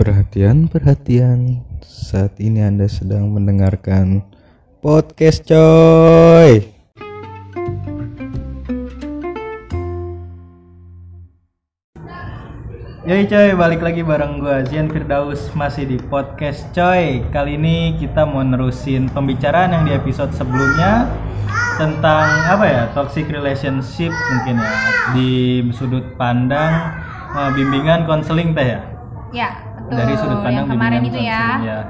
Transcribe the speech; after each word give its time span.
Perhatian, 0.00 0.64
perhatian. 0.64 1.60
Saat 1.84 2.40
ini 2.40 2.64
Anda 2.64 2.88
sedang 2.88 3.36
mendengarkan 3.36 4.24
podcast 4.80 5.44
coy. 5.44 6.64
Yoi 13.04 13.28
coy, 13.28 13.52
balik 13.52 13.84
lagi 13.84 14.00
bareng 14.00 14.40
gua 14.40 14.64
Zian 14.64 14.88
Firdaus 14.88 15.52
masih 15.52 15.84
di 15.84 16.00
podcast 16.00 16.64
coy. 16.72 17.20
Kali 17.28 17.60
ini 17.60 18.00
kita 18.00 18.24
mau 18.24 18.40
nerusin 18.40 19.04
pembicaraan 19.12 19.76
yang 19.76 19.84
di 19.84 19.92
episode 19.92 20.32
sebelumnya 20.32 21.12
tentang 21.76 22.24
apa 22.48 22.64
ya 22.64 22.82
toxic 22.96 23.28
relationship 23.28 24.16
mungkin 24.32 24.64
ya 24.64 24.72
di 25.12 25.60
sudut 25.76 26.16
pandang 26.16 26.88
eh, 27.36 27.50
bimbingan 27.52 28.08
konseling 28.08 28.56
teh 28.56 28.64
ya 28.64 28.80
Ya, 29.30 29.69
betul. 29.90 29.98
dari 29.98 30.14
sudut 30.14 30.38
pandang 30.40 30.54
yang 30.54 30.68
kemarin 30.70 31.02
itu 31.02 31.20
ya. 31.20 31.44
ya. 31.60 31.80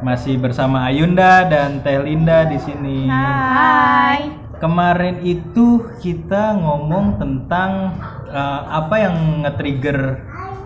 Masih 0.00 0.40
bersama 0.40 0.86
Ayunda 0.88 1.44
dan 1.44 1.82
Teh 1.84 1.98
Linda 2.00 2.46
di 2.48 2.56
sini. 2.56 3.04
Hai. 3.10 4.32
Kemarin 4.56 5.20
itu 5.20 5.84
kita 6.00 6.56
ngomong 6.56 7.18
tentang 7.18 7.96
uh, 8.30 8.62
apa 8.70 8.94
yang 8.96 9.16
nge-trigger 9.44 10.20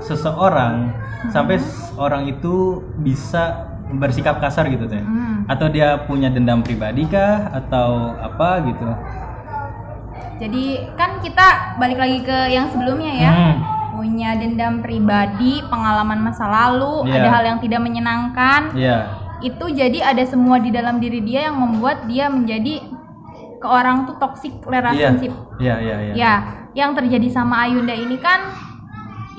seseorang 0.05 0.93
sampai 1.31 1.57
s- 1.57 1.95
orang 1.97 2.27
itu 2.29 2.83
bisa 3.01 3.71
bersikap 3.95 4.43
kasar 4.43 4.67
gitu 4.69 4.85
teh. 4.87 5.01
Hmm. 5.01 5.47
Atau 5.47 5.71
dia 5.71 5.95
punya 6.05 6.29
dendam 6.29 6.61
pribadi 6.61 7.07
kah 7.07 7.49
atau 7.55 8.19
apa 8.19 8.67
gitu. 8.67 8.89
Jadi 10.43 10.91
kan 10.99 11.23
kita 11.23 11.79
balik 11.79 11.99
lagi 11.99 12.19
ke 12.27 12.39
yang 12.51 12.67
sebelumnya 12.67 13.13
ya. 13.15 13.31
Hmm. 13.31 13.57
Punya 14.05 14.37
dendam 14.37 14.85
pribadi, 14.85 15.65
pengalaman 15.65 16.21
masa 16.21 16.45
lalu, 16.45 17.09
Iya. 17.09 17.25
ada 17.25 17.29
hal 17.33 17.45
yang 17.49 17.59
tidak 17.65 17.81
menyenangkan. 17.81 18.77
Iya. 18.77 18.99
Itu 19.41 19.73
jadi 19.73 20.05
ada 20.05 20.21
semua 20.29 20.61
di 20.61 20.69
dalam 20.69 21.01
diri 21.01 21.25
dia 21.25 21.49
yang 21.49 21.57
membuat 21.57 22.05
dia 22.05 22.29
menjadi 22.29 22.85
ke 23.57 23.65
orang 23.65 24.05
tuh 24.05 24.21
toxic 24.21 24.53
Iya. 24.61 24.69
relationship. 24.69 25.33
Iya, 25.57 25.75
iya, 25.81 25.97
iya. 26.05 26.13
Ya, 26.13 26.35
yang 26.77 26.93
terjadi 26.93 27.33
sama 27.33 27.65
Ayunda 27.65 27.97
ini 27.97 28.21
kan 28.21 28.45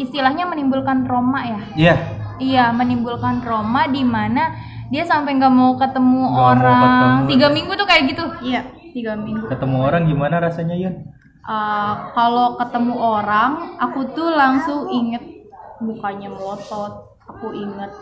istilahnya 0.02 0.50
menimbulkan 0.50 1.06
trauma 1.06 1.46
ya. 1.46 1.60
Iya. 1.78 1.96
Iya, 2.42 2.66
menimbulkan 2.74 3.46
trauma 3.46 3.86
di 3.88 4.02
mana 4.02 4.50
dia 4.90 5.06
sampai 5.06 5.38
nggak 5.38 5.54
mau 5.54 5.78
ketemu 5.78 6.22
mau 6.26 6.52
orang. 6.52 6.82
ketemu. 6.82 7.30
Tiga 7.32 7.48
minggu 7.54 7.72
tuh 7.78 7.88
kayak 7.88 8.04
gitu. 8.12 8.24
Iya, 8.44 8.62
tiga 8.92 9.14
minggu. 9.14 9.46
Ketemu 9.46 9.78
orang 9.78 10.10
gimana 10.10 10.42
rasanya 10.42 10.74
Yun? 10.74 10.96
Uh, 11.46 12.10
kalau 12.18 12.58
ketemu 12.58 12.96
orang, 12.98 13.78
aku 13.78 14.10
tuh 14.18 14.34
langsung 14.34 14.90
inget 14.90 15.22
mukanya 15.78 16.34
melotot. 16.34 17.14
Aku 17.26 17.54
inget 17.54 17.94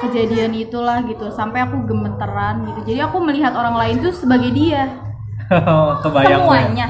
kejadian 0.00 0.56
itulah 0.56 1.04
gitu. 1.04 1.28
Sampai 1.28 1.64
aku 1.64 1.84
gemeteran 1.84 2.64
gitu. 2.72 2.80
Jadi 2.88 3.00
aku 3.04 3.20
melihat 3.20 3.52
orang 3.52 3.76
lain 3.76 4.00
tuh 4.00 4.12
sebagai 4.16 4.48
dia. 4.52 4.88
Kebayang. 6.04 6.40
Semuanya, 6.40 6.86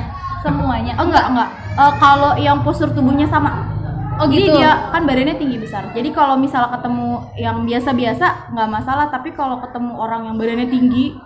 semuanya. 0.47 0.93
Oh, 0.99 1.07
enggak, 1.11 1.27
enggak. 1.35 1.51
Uh, 1.75 1.93
kalau 1.99 2.33
yang 2.39 2.63
postur 2.63 2.95
tubuhnya 2.95 3.27
sama. 3.27 3.75
Oh 4.15 4.31
Jadi 4.31 4.47
gitu. 4.47 4.63
dia 4.63 4.95
kan 4.95 5.03
badannya 5.03 5.35
tinggi 5.35 5.59
besar. 5.59 5.91
Jadi 5.91 6.15
kalau 6.15 6.39
misalnya 6.39 6.71
ketemu 6.79 7.35
yang 7.35 7.67
biasa-biasa 7.67 8.55
nggak 8.55 8.71
masalah, 8.71 9.11
tapi 9.11 9.35
kalau 9.35 9.59
ketemu 9.59 9.91
orang 9.99 10.31
yang 10.31 10.37
badannya 10.39 10.71
tinggi, 10.71 11.19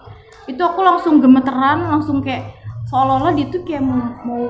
itu 0.49 0.63
aku 0.65 0.81
langsung 0.81 1.21
gemeteran, 1.21 1.85
langsung 1.85 2.25
kayak 2.25 2.58
seolah-olah 2.89 3.33
dia 3.33 3.47
tuh 3.47 3.63
kayak 3.63 3.81
mau, 3.81 4.01
mau 4.23 4.43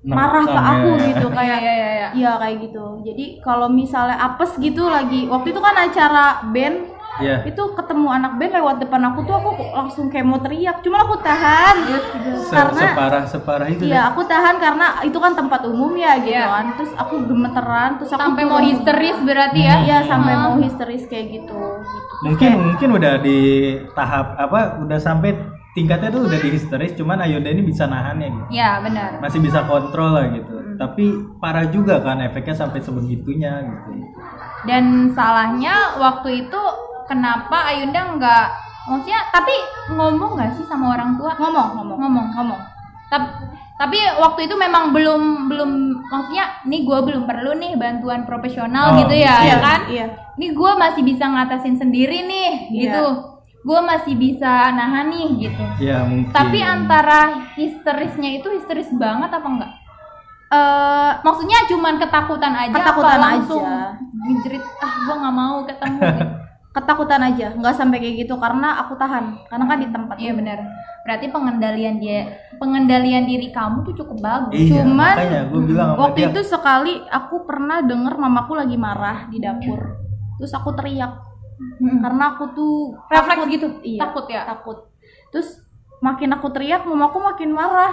marah 0.00 0.42
ke 0.42 0.48
Nendang 0.48 0.68
aku 0.72 0.88
ya. 0.88 1.04
gitu 1.06 1.26
Iya, 1.26 1.36
kayak 1.36 1.58
iya, 1.58 1.72
iya, 1.72 1.88
iya. 1.90 2.08
Iya 2.10 2.32
kayak 2.38 2.56
gitu. 2.62 2.84
Jadi 3.02 3.24
kalau 3.40 3.68
misalnya 3.68 4.16
apes 4.16 4.56
gitu 4.56 4.82
lagi, 4.86 5.26
waktu 5.26 5.50
itu 5.50 5.60
kan 5.60 5.74
acara 5.76 6.26
band, 6.48 6.78
Iya. 7.20 7.44
itu 7.44 7.62
ketemu 7.74 8.06
anak 8.08 8.32
band 8.34 8.52
lewat 8.54 8.76
depan 8.80 9.02
aku 9.04 9.20
tuh 9.22 9.34
aku 9.34 9.50
langsung 9.68 10.08
kayak 10.08 10.24
mau 10.24 10.40
teriak. 10.40 10.80
Cuma 10.80 11.04
aku 11.04 11.20
tahan 11.20 11.76
Se- 12.40 12.48
karena 12.48 12.80
separah 12.86 13.24
separah 13.28 13.68
itu. 13.68 13.82
Iya, 13.84 14.08
aku 14.08 14.24
tahan 14.24 14.56
karena 14.56 14.86
itu 15.04 15.18
kan 15.20 15.36
tempat 15.36 15.60
umum 15.66 15.92
ya 15.92 16.16
gitu 16.16 16.32
Iya. 16.32 16.48
kan. 16.48 16.66
Terus 16.74 16.92
aku 16.96 17.14
gemeteran, 17.20 17.90
terus 17.98 18.10
aku 18.10 18.22
sampai 18.24 18.44
mau 18.46 18.62
histeris 18.62 19.18
berarti 19.20 19.60
ya. 19.60 19.74
Iya, 19.84 19.98
sampai 20.06 20.32
mau 20.34 20.54
histeris 20.56 21.04
kayak 21.04 21.26
gitu. 21.30 21.58
gitu. 21.60 22.14
mungkin 22.20 22.50
mungkin 22.52 22.88
udah 22.94 23.14
di 23.16 23.38
tahap 23.92 24.36
apa 24.36 24.76
udah 24.78 24.96
sampai 24.96 25.40
tingkatnya 25.70 26.10
tuh 26.10 26.22
udah 26.24 26.36
di 26.36 26.50
histeris 26.50 26.92
cuman 26.92 27.18
Ayunda 27.20 27.48
ini 27.48 27.62
bisa 27.62 27.84
nahannya 27.84 28.28
gitu 28.28 28.46
Iya, 28.52 28.80
benar. 28.80 29.10
masih 29.18 29.38
bisa 29.38 29.62
kontrol 29.64 30.10
lah 30.12 30.26
gitu 30.28 30.54
tapi 30.74 31.04
parah 31.36 31.68
juga 31.68 32.00
kan 32.00 32.18
efeknya 32.20 32.56
sampai 32.56 32.80
sebegitunya 32.80 33.62
gitu 33.62 33.90
Dan 34.60 35.08
salahnya 35.10 35.72
waktu 35.96 36.44
itu 36.44 36.62
kenapa 37.06 37.64
Ayunda 37.66 38.12
nggak 38.12 38.46
maksudnya 38.82 39.24
tapi 39.28 39.52
ngomong 39.90 40.34
nggak 40.34 40.52
sih 40.52 40.64
sama 40.64 40.92
orang 40.92 41.14
tua? 41.14 41.32
Ngomong, 41.32 41.68
ngomong. 41.76 41.96
Ngomong. 41.96 42.26
Ngomong. 42.34 42.60
Tap- 43.06 43.40
tapi 43.74 43.96
waktu 44.14 44.44
itu 44.44 44.54
memang 44.54 44.92
belum 44.92 45.48
belum 45.48 45.70
maksudnya 46.04 46.60
nih 46.62 46.84
gue 46.84 46.98
belum 47.00 47.24
perlu 47.24 47.56
nih 47.56 47.72
bantuan 47.74 48.22
profesional 48.22 48.92
Oh, 48.92 48.96
gitu 49.00 49.16
ya 49.16 49.34
iya. 49.40 49.48
ya 49.48 49.56
kan 49.58 49.80
Iya. 49.88 50.06
nih 50.36 50.50
gue 50.52 50.72
masih 50.76 51.02
bisa 51.02 51.24
ngatasin 51.24 51.74
sendiri 51.74 52.22
nih 52.22 52.50
Iya. 52.68 52.80
gitu 52.82 53.04
gue 53.60 53.80
masih 53.84 54.14
bisa 54.16 54.72
nahan 54.72 55.12
nih 55.12 55.28
gitu 55.48 55.64
ya 55.84 56.04
mungkin 56.04 56.32
tapi 56.32 56.64
antara 56.64 57.52
histerisnya 57.54 58.40
itu 58.40 58.48
histeris 58.56 58.88
banget 58.96 59.30
apa 59.30 59.48
enggak 59.48 59.72
Eh, 60.50 61.12
maksudnya 61.22 61.62
cuman 61.70 61.94
ketakutan 62.02 62.50
aja 62.50 62.74
Ketakutan 62.74 63.22
apa 63.22 63.22
langsung 63.22 63.62
aja. 63.62 63.94
ngejerit 64.02 64.64
ah 64.82 64.94
gue 65.06 65.14
nggak 65.14 65.36
mau 65.38 65.56
ketemu 65.62 65.98
gitu. 66.10 66.26
ketakutan 66.74 67.22
aja, 67.22 67.46
nggak 67.54 67.74
sampai 67.78 67.98
kayak 68.02 68.26
gitu 68.26 68.34
karena 68.34 68.82
aku 68.82 68.98
tahan. 68.98 69.46
Karena 69.46 69.64
kan 69.70 69.78
di 69.78 69.88
tempat 69.94 70.16
iya 70.18 70.34
benar 70.34 70.58
berarti 71.00 71.32
pengendalian 71.32 71.96
dia 72.02 72.34
pengendalian 72.60 73.24
diri 73.24 73.48
kamu 73.54 73.88
tuh 73.88 73.94
cukup 74.04 74.18
bagus 74.20 74.52
iya, 74.58 74.84
cuman 74.84 75.16
makanya 75.16 75.40
gue 75.48 75.60
bilang 75.64 75.88
Waktu 75.96 76.18
dia 76.18 76.28
itu 76.28 76.40
sekali 76.44 76.92
aku 77.08 77.48
pernah 77.48 77.80
denger 77.80 78.14
mamaku 78.20 78.52
lagi 78.58 78.74
marah 78.74 79.30
di 79.30 79.38
dapur. 79.38 79.80
Terus 80.42 80.50
aku 80.50 80.74
teriak 80.74 81.29
Hmm. 81.60 82.00
karena 82.00 82.24
aku 82.30 82.44
tuh 82.50 82.74
refleks 83.06 83.36
takut. 83.36 83.48
gitu 83.50 83.66
Iya, 83.82 84.00
takut 84.00 84.24
ya 84.26 84.40
takut. 84.44 84.78
Terus 85.28 85.60
makin 85.98 86.32
aku 86.32 86.48
teriak, 86.48 86.82
mamaku 86.82 87.20
makin 87.20 87.50
marah. 87.50 87.92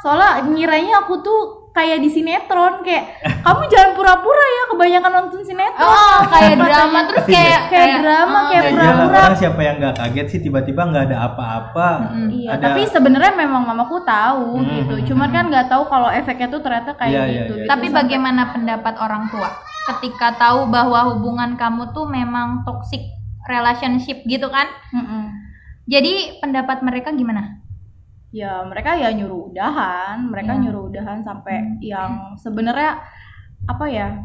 Soalnya 0.00 0.42
ngiranya 0.44 1.00
aku 1.00 1.16
tuh 1.18 1.40
kayak 1.70 1.98
di 1.98 2.06
sinetron 2.06 2.82
kayak 2.82 3.18
kamu 3.40 3.66
jangan 3.66 3.90
pura-pura 3.94 4.44
ya 4.44 4.62
kebanyakan 4.68 5.10
nonton 5.12 5.42
sinetron. 5.42 5.82
oh 5.82 6.22
kayak 6.24 6.54
drama 6.56 6.98
terus 7.04 7.26
kayak 7.26 7.60
Kayak 7.66 7.98
drama, 7.98 8.36
oh, 8.36 8.42
kayak 8.46 8.54
ya 8.54 8.62
gitu. 8.64 8.74
iyalah 8.76 8.94
pura-pura. 9.00 9.18
orang 9.24 9.38
siapa 9.38 9.60
yang 9.60 9.76
nggak 9.78 9.94
kaget 9.96 10.26
sih 10.28 10.40
tiba-tiba 10.40 10.82
nggak 10.84 11.04
ada 11.08 11.18
apa-apa 11.24 11.88
Mm-mm. 12.04 12.28
Iya, 12.30 12.48
ada 12.48 12.62
tapi 12.64 12.80
sebenarnya 12.86 13.32
memang 13.36 13.62
mamaku 13.64 13.96
tahu 14.04 14.46
Hmm. 14.56 14.70
gitu. 14.76 14.94
Cuman 15.10 15.28
kan 15.30 15.44
nggak 15.48 15.66
tahu 15.66 15.82
kalau 15.84 16.08
efeknya 16.08 16.46
tuh 16.48 16.60
ternyata 16.60 16.90
kayak 16.94 17.10
Iya, 17.10 17.22
iya, 17.24 17.34
gitu. 17.40 17.52
iya. 17.52 17.58
gitu. 17.60 17.70
Tapi 17.70 17.86
bagaimana 17.90 18.42
pendapat 18.50 18.94
orang 18.96 19.22
tua 19.26 19.50
ketika 19.92 20.32
tahu 20.36 20.68
bahwa 20.68 21.12
hubungan 21.12 21.56
kamu 21.60 21.92
tuh 21.92 22.08
memang 22.08 22.64
toxic 22.64 23.04
relationship 23.44 24.24
gitu 24.24 24.48
kan? 24.48 24.66
Mm-mm. 24.90 25.24
Jadi 25.84 26.40
pendapat 26.40 26.80
mereka 26.80 27.12
gimana? 27.12 27.60
ya 28.34 28.66
mereka 28.66 28.98
ya 28.98 29.14
nyuruh 29.14 29.54
udahan 29.54 30.26
mereka 30.26 30.58
Ya. 30.58 30.66
nyuruh 30.66 30.90
udahan 30.90 31.22
sampai 31.22 31.78
yang 31.78 32.34
sebenarnya 32.34 32.98
apa 33.70 33.86
ya 33.86 34.18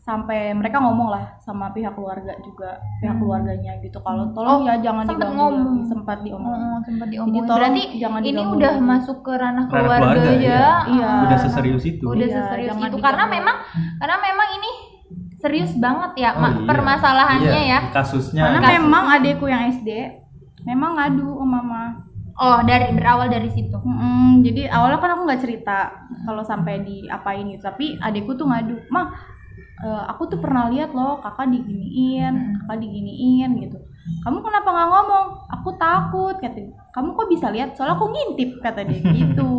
sampai 0.00 0.50
mereka 0.50 0.80
ngomong 0.80 1.08
lah 1.08 1.36
sama 1.36 1.68
pihak 1.70 1.92
keluarga 1.92 2.32
juga 2.40 2.72
pihak 2.98 3.12
Hmm. 3.12 3.20
keluarganya 3.20 3.72
gitu 3.78 4.00
kalau 4.00 4.32
tolong 4.32 4.64
Oh, 4.64 4.66
ya 4.66 4.74
jangan 4.76 5.04
sempet 5.04 5.20
diganggu 5.20 5.36
ngomong. 5.36 5.76
lagi. 5.76 5.86
sempat 5.86 6.18
diomongin 6.20 6.56
Oh, 6.62 6.78
sempat 6.80 7.06
Jadi 7.06 7.14
diomongin. 7.14 7.42
tolong 7.42 7.58
Berarti 7.60 7.82
jangan 7.94 8.20
ini 8.20 8.26
diganggu 8.26 8.54
udah 8.56 8.72
lagi. 8.72 8.88
masuk 8.88 9.16
ke 9.20 9.32
ranah 9.32 9.44
Ranah 9.60 9.68
keluarga, 9.68 10.00
keluarga, 10.00 10.30
ya. 10.32 10.38
iya. 10.40 10.64
Iya. 10.90 11.10
udah 11.22 11.38
seserius 11.38 11.84
itu 11.86 12.04
Udah 12.06 12.26
Iya, 12.26 12.34
seserius 12.34 12.76
itu 12.80 12.96
karena 12.98 13.24
memang 13.26 13.56
karena 13.98 14.16
memang 14.18 14.48
ini 14.54 14.70
serius 15.36 15.72
banget 15.76 16.10
ya 16.16 16.30
Oh, 16.30 16.40
Ma- 16.40 16.48
iya. 16.50 16.64
permasalahannya 16.64 17.52
Iya, 17.58 17.62
ya. 17.70 17.80
kasusnya 17.90 18.42
karena 18.46 18.60
Kasus. 18.62 18.72
memang 18.74 19.04
adekku 19.10 19.46
yang 19.46 19.62
SD 19.70 19.90
memang 20.62 20.90
ngadu 20.94 21.28
ke 21.30 21.44
mama 21.46 21.82
Oh, 22.34 22.56
dari 22.62 22.88
berawal 22.90 23.28
dari 23.28 23.48
situ. 23.48 23.76
Mm-mm, 23.76 24.40
jadi 24.40 24.72
awalnya 24.72 24.96
kan 24.96 25.12
aku 25.12 25.28
nggak 25.28 25.42
cerita 25.42 25.92
kalau 26.22 26.40
sampai 26.40 26.80
diapain 26.80 27.44
gitu 27.46 27.60
tapi 27.60 28.00
adekku 28.00 28.32
tuh 28.32 28.48
ngadu 28.48 28.80
mah 28.88 29.12
eh, 29.80 30.02
aku 30.08 30.22
tuh 30.26 30.38
pernah 30.38 30.68
lihat 30.68 30.92
loh 30.92 31.18
kakak 31.18 31.48
diginiin 31.48 32.60
kakak 32.60 32.78
diginiin 32.80 33.50
gitu. 33.60 33.78
Kamu 34.20 34.40
kenapa 34.40 34.68
nggak 34.68 34.88
ngomong? 34.90 35.26
Aku 35.50 35.68
takut 35.76 36.36
kata 36.36 36.56
dia. 36.56 36.72
kamu 36.90 37.14
kok 37.14 37.28
bisa 37.28 37.46
lihat? 37.48 37.76
Soalnya 37.76 37.94
aku 37.94 38.06
ngintip 38.08 38.58
kata 38.58 38.82
dia 38.82 39.00
gitu. 39.18 39.52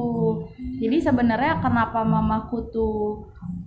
Jadi 0.82 0.98
sebenarnya 1.00 1.62
kenapa 1.62 2.02
mamaku 2.02 2.58
tuh 2.70 2.98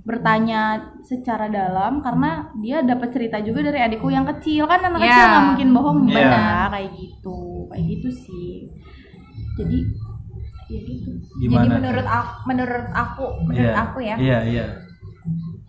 bertanya 0.05 0.93
secara 1.01 1.49
dalam 1.49 2.05
karena 2.05 2.53
dia 2.61 2.85
dapat 2.85 3.09
cerita 3.09 3.41
juga 3.41 3.65
dari 3.65 3.81
adikku 3.81 4.11
yang 4.11 4.27
kecil. 4.29 4.67
Kan 4.67 4.85
anak 4.85 5.01
Ya. 5.01 5.07
kecil 5.09 5.25
nggak 5.25 5.45
mungkin 5.49 5.69
bohong 5.73 5.99
Iya. 6.05 6.13
benar 6.13 6.67
kayak 6.71 6.91
gitu. 6.93 7.39
Kayak 7.71 7.85
gitu 7.89 8.09
sih. 8.13 8.53
Jadi 9.57 9.79
ya 10.69 10.81
gitu. 10.83 11.11
Gimana 11.41 11.63
Jadi 11.63 11.69
menurut 11.73 12.07
aku 12.07 12.33
menurut 12.45 12.87
aku 12.93 13.25
menurut 13.43 13.63
Iya, 13.65 13.73
aku 13.79 13.99
ya. 14.01 14.17
iya 14.19 14.39
iya 14.45 14.67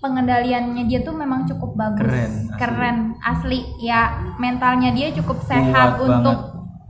pengendaliannya 0.06 0.86
dia 0.86 1.02
tuh 1.02 1.14
memang 1.14 1.44
cukup 1.46 1.74
bagus 1.74 2.06
Keren, 2.06 2.32
asli. 2.46 2.56
keren 2.56 2.98
asli 3.20 3.60
ya 3.82 4.02
mentalnya 4.38 4.94
dia 4.94 5.10
cukup 5.12 5.42
sehat 5.42 5.98
Kuat 5.98 6.22
untuk 6.22 6.38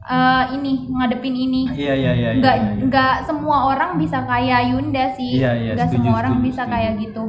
eh, 0.05 0.43
ini 0.53 0.85
ngadepin 0.85 1.31
ini 1.33 1.61
Iya 1.71 1.95
iya 1.95 2.11
iya. 2.11 2.29
iya, 2.29 2.29
nggak 2.37 2.55
iya, 2.57 2.71
iya. 2.71 2.83
nggak 2.85 3.15
semua 3.23 3.71
orang 3.71 3.95
bisa 3.95 4.19
kayak 4.21 4.61
Yunda 4.69 5.05
sih 5.11 5.39
Iya, 5.39 5.51
iya, 5.55 5.71
nggak 5.73 5.87
setuju, 5.87 6.03
semua 6.03 6.13
orang 6.19 6.33
setuju, 6.35 6.45
bisa 6.45 6.61
setuju. 6.61 6.73
kayak 6.75 6.93
gitu 6.99 7.23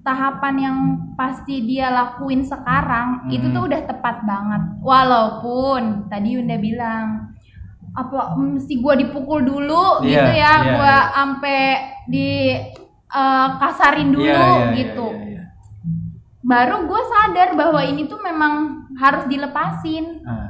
tahapan 0.00 0.54
yang 0.56 0.78
pasti 1.14 1.60
dia 1.62 1.90
lakuin 1.90 2.40
sekarang 2.40 3.26
Hmm. 3.26 3.30
itu 3.30 3.46
tuh 3.50 3.68
udah 3.68 3.82
tepat 3.84 4.24
banget 4.24 4.62
walaupun 4.80 6.08
tadi 6.08 6.38
Yunda 6.38 6.56
bilang 6.56 7.28
apa 7.92 8.32
mesti 8.32 8.78
gua 8.78 8.94
dipukul 8.94 9.42
dulu 9.42 10.00
Iya, 10.00 10.08
gitu 10.08 10.32
ya 10.32 10.52
iya, 10.54 10.72
gua 10.72 10.86
iya. 10.88 11.18
ampe 11.18 11.60
di 12.06 12.30
eh, 13.10 13.48
kasarin 13.56 14.10
dulu 14.10 14.24
Iya, 14.24 14.36
iya, 14.36 14.46
iya, 14.46 14.76
gitu 14.76 15.06
iya, 15.10 15.24
iya. 15.26 15.42
baru 16.40 16.84
gue 16.84 17.02
sadar 17.04 17.48
bahwa 17.54 17.80
ini 17.80 18.06
tuh 18.06 18.18
memang 18.18 18.52
harus 18.94 19.24
dilepasin 19.26 20.22
Ah, 20.22 20.48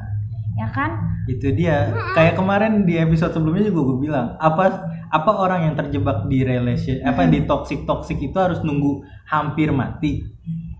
ya 0.55 0.69
kan 0.69 0.91
itu 1.29 1.53
dia. 1.53 1.93
Kayak 2.17 2.41
kemarin 2.41 2.89
di 2.89 2.97
episode 2.97 3.31
sebelumnya 3.31 3.69
juga 3.69 3.85
gue 3.85 3.99
bilang, 4.01 4.41
apa 4.41 4.81
apa 5.07 5.33
orang 5.37 5.61
yang 5.63 5.75
terjebak 5.77 6.25
di 6.25 6.41
relation 6.41 7.05
apa 7.05 7.29
di 7.29 7.45
toxic 7.45 7.85
toxic 7.85 8.17
itu 8.19 8.33
harus 8.33 8.65
nunggu 8.65 9.05
hampir 9.27 9.69
mati 9.69 10.25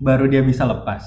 baru 0.01 0.25
dia 0.25 0.41
bisa 0.41 0.65
lepas. 0.65 1.05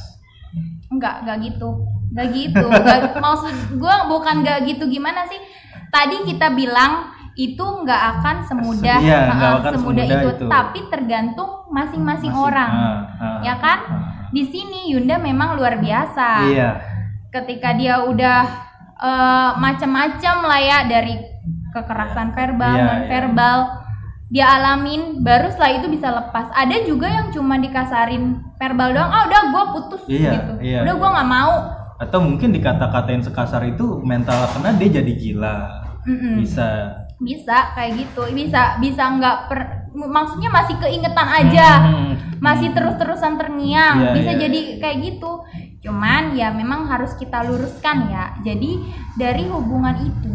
Enggak, 0.87 1.27
enggak 1.27 1.39
gitu. 1.43 1.75
Enggak 2.15 2.29
gitu. 2.31 2.65
Nggak- 2.65 3.19
maksud 3.25 3.51
gue 3.75 3.97
bukan 4.07 4.35
enggak 4.41 4.63
gitu 4.63 4.87
gimana 4.87 5.27
sih? 5.27 5.43
Tadi 5.91 6.23
kita 6.23 6.55
bilang 6.55 7.11
itu 7.33 7.65
enggak 7.65 8.21
akan 8.21 8.37
semudah 8.45 8.99
Iya, 9.01 9.19
uh, 9.19 9.33
nggak 9.33 9.53
akan 9.59 9.73
semudah 9.73 10.05
semudah 10.05 10.05
itu. 10.07 10.29
itu. 10.37 10.47
tapi 10.49 10.79
tergantung 10.89 11.51
masing-masing 11.73 12.29
Masing- 12.29 12.45
orang. 12.45 12.71
ah, 12.71 12.99
ah, 13.17 13.39
ya 13.41 13.55
kan? 13.57 13.79
ah. 13.89 14.01
Di 14.29 14.49
sini 14.49 14.93
Yunda 14.93 15.17
memang 15.17 15.57
luar 15.57 15.77
biasa. 15.77 16.49
Iya. 16.49 16.71
Ketika 17.29 17.73
dia 17.73 18.01
udah 18.01 18.41
eh, 18.97 19.51
macam-macam 19.57 20.37
lah 20.43 20.61
ya 20.61 20.79
dari 20.87 21.19
kekerasan 21.69 22.33
verbal, 22.33 22.73
Iya, 22.73 22.85
non 22.85 23.01
verbal 23.09 23.59
dia 24.29 24.47
alamin 24.49 25.21
baru 25.21 25.51
setelah 25.51 25.73
itu 25.75 25.91
bisa 25.91 26.09
lepas. 26.09 26.49
Ada 26.51 26.87
juga 26.87 27.05
yang 27.05 27.29
cuma 27.29 27.59
dikasarin 27.59 28.41
verbal 28.57 28.95
doang, 28.95 29.11
ah 29.11 29.27
udah 29.27 29.41
gue 29.51 29.65
putus 29.75 30.03
Iya, 30.07 30.31
gitu. 30.33 30.53
iya, 30.63 30.79
udah 30.81 30.95
iya. 30.95 31.01
gue 31.01 31.11
nggak 31.13 31.31
mau. 31.31 31.55
Atau 31.99 32.19
mungkin 32.21 32.49
dikata-katain 32.51 33.21
sekasar 33.21 33.67
itu 33.67 34.01
mental 34.01 34.49
kena 34.49 34.73
dia 34.73 35.03
jadi 35.03 35.13
gila. 35.13 35.57
Mm-mm. 36.03 36.41
Bisa. 36.41 37.02
Bisa 37.23 37.73
kayak 37.73 37.93
gitu 37.97 38.23
bisa 38.31 38.77
bisa 38.77 39.03
nggak 39.09 39.37
per 39.47 39.61
maksudnya 39.93 40.49
masih 40.49 40.77
keingetan 40.77 41.29
aja 41.29 41.69
Hmm. 41.83 42.13
masih 42.39 42.73
terus-terusan 42.73 43.37
terngiang 43.37 43.97
Iya, 44.03 44.13
bisa 44.13 44.31
iya, 44.35 44.41
jadi 44.41 44.61
kayak 44.77 44.99
gitu 45.01 45.33
cuman 45.83 46.33
ya 46.33 46.51
memang 46.51 46.87
harus 46.87 47.15
kita 47.15 47.43
luruskan 47.43 48.09
ya 48.09 48.35
jadi 48.41 48.71
dari 49.15 49.47
hubungan 49.47 49.97
itu 50.01 50.35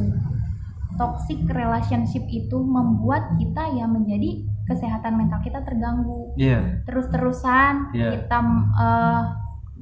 toxic 0.96 1.46
relationship 1.48 2.26
itu 2.26 2.58
membuat 2.58 3.36
kita 3.36 3.70
ya 3.72 3.86
menjadi 3.86 4.42
kesehatan 4.66 5.16
mental 5.16 5.40
kita 5.42 5.62
terganggu 5.62 6.34
Iya. 6.36 6.84
terus-terusan 6.84 7.92
Iya. 7.92 8.10
kita 8.18 8.38
eh, 8.78 9.24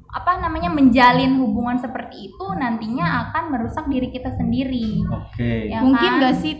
apa 0.07 0.31
namanya 0.39 0.71
menjalin 0.71 1.35
hubungan 1.37 1.75
seperti 1.75 2.31
itu 2.31 2.45
nantinya 2.55 3.27
akan 3.27 3.51
merusak 3.51 3.83
diri 3.85 4.07
kita 4.09 4.31
sendiri 4.31 5.03
Oke. 5.05 5.67
Ya 5.67 5.83
mungkin 5.83 6.07
kan? 6.09 6.21
gak 6.21 6.35
sih 6.39 6.55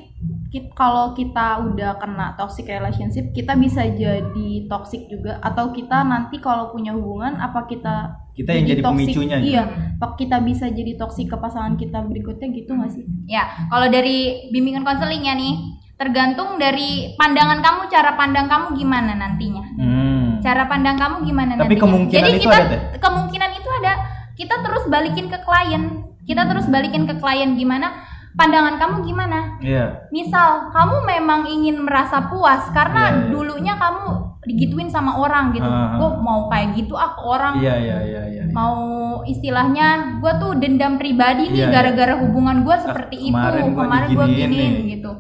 kalau 0.72 1.12
kita 1.12 1.60
udah 1.62 1.96
kena 1.96 2.36
toxic 2.36 2.66
relationship 2.66 3.32
kita 3.32 3.54
bisa 3.54 3.84
jadi 3.84 4.50
toxic 4.66 5.08
juga 5.08 5.40
atau 5.40 5.70
kita 5.70 6.02
nanti 6.02 6.38
kalau 6.38 6.70
punya 6.70 6.92
hubungan 6.92 7.36
apa 7.38 7.66
kita 7.66 7.96
Kita 8.32 8.52
yang 8.52 8.68
jadi 8.68 8.82
toxic? 8.82 9.16
pemicunya 9.16 9.38
gitu. 9.40 9.50
iya 9.50 9.64
apa 9.96 10.08
kita 10.14 10.38
bisa 10.40 10.66
jadi 10.68 10.96
toxic 10.96 11.28
ke 11.28 11.36
pasangan 11.36 11.76
kita 11.76 12.04
berikutnya 12.04 12.48
gitu 12.52 12.72
gak 12.74 12.92
sih 12.92 13.04
Ya, 13.26 13.42
kalau 13.68 13.88
dari 13.88 14.48
bimbingan 14.50 14.84
konselingnya 14.84 15.34
nih, 15.34 15.54
tergantung 15.96 16.60
dari 16.60 17.16
pandangan 17.16 17.58
kamu, 17.58 17.82
cara 17.88 18.14
pandang 18.14 18.46
kamu 18.46 18.76
gimana 18.76 19.16
nantinya. 19.16 19.64
Hmm. 19.74 20.30
Cara 20.40 20.68
pandang 20.68 20.94
kamu 20.94 21.26
gimana 21.26 21.56
Tapi 21.56 21.74
nantinya. 21.74 21.82
kemungkinan 21.82 22.22
Jadi 22.22 22.30
itu 22.36 22.44
kita 22.46 22.58
ada, 22.60 22.78
kemungkinan 23.02 23.50
itu 23.56 23.70
ada. 23.82 23.94
Kita 24.36 24.56
terus 24.62 24.84
balikin 24.86 25.26
ke 25.26 25.40
klien. 25.42 25.84
Kita 26.22 26.44
terus 26.46 26.66
balikin 26.68 27.04
ke 27.06 27.16
klien 27.18 27.56
gimana 27.56 27.88
pandangan 28.36 28.76
kamu 28.76 28.96
gimana. 29.04 29.40
Iya. 29.60 30.08
Misal 30.12 30.70
kamu 30.70 30.96
memang 31.04 31.42
ingin 31.48 31.80
merasa 31.80 32.28
puas 32.28 32.68
karena 32.70 33.04
Iya, 33.08 33.16
iya. 33.18 33.28
dulunya 33.32 33.74
kamu 33.76 34.06
digituin 34.46 34.88
sama 34.88 35.18
orang 35.18 35.52
gitu. 35.52 35.66
Ah. 35.66 35.98
Gue 35.98 36.10
mau 36.20 36.46
kayak 36.48 36.78
gitu 36.78 36.94
ah 36.94 37.18
ke 37.18 37.22
orang 37.24 37.54
Iya 37.58 37.76
iya 37.76 37.98
iya 38.04 38.22
iya. 38.30 38.44
mau 38.54 38.78
istilahnya 39.26 39.88
gue 40.22 40.34
tuh 40.38 40.52
dendam 40.56 40.96
pribadi 40.96 41.50
nih 41.50 41.66
Iya, 41.66 41.68
iya. 41.68 41.74
gara-gara 41.74 42.14
hubungan 42.20 42.62
gue 42.62 42.76
seperti 42.78 43.18
itu 43.26 43.34
kemarin 43.34 43.74
gua 43.74 43.84
kemarin 43.84 44.08
gue 44.14 44.28
giniin 44.30 44.74
nih. 44.78 44.86
gitu 44.94 45.12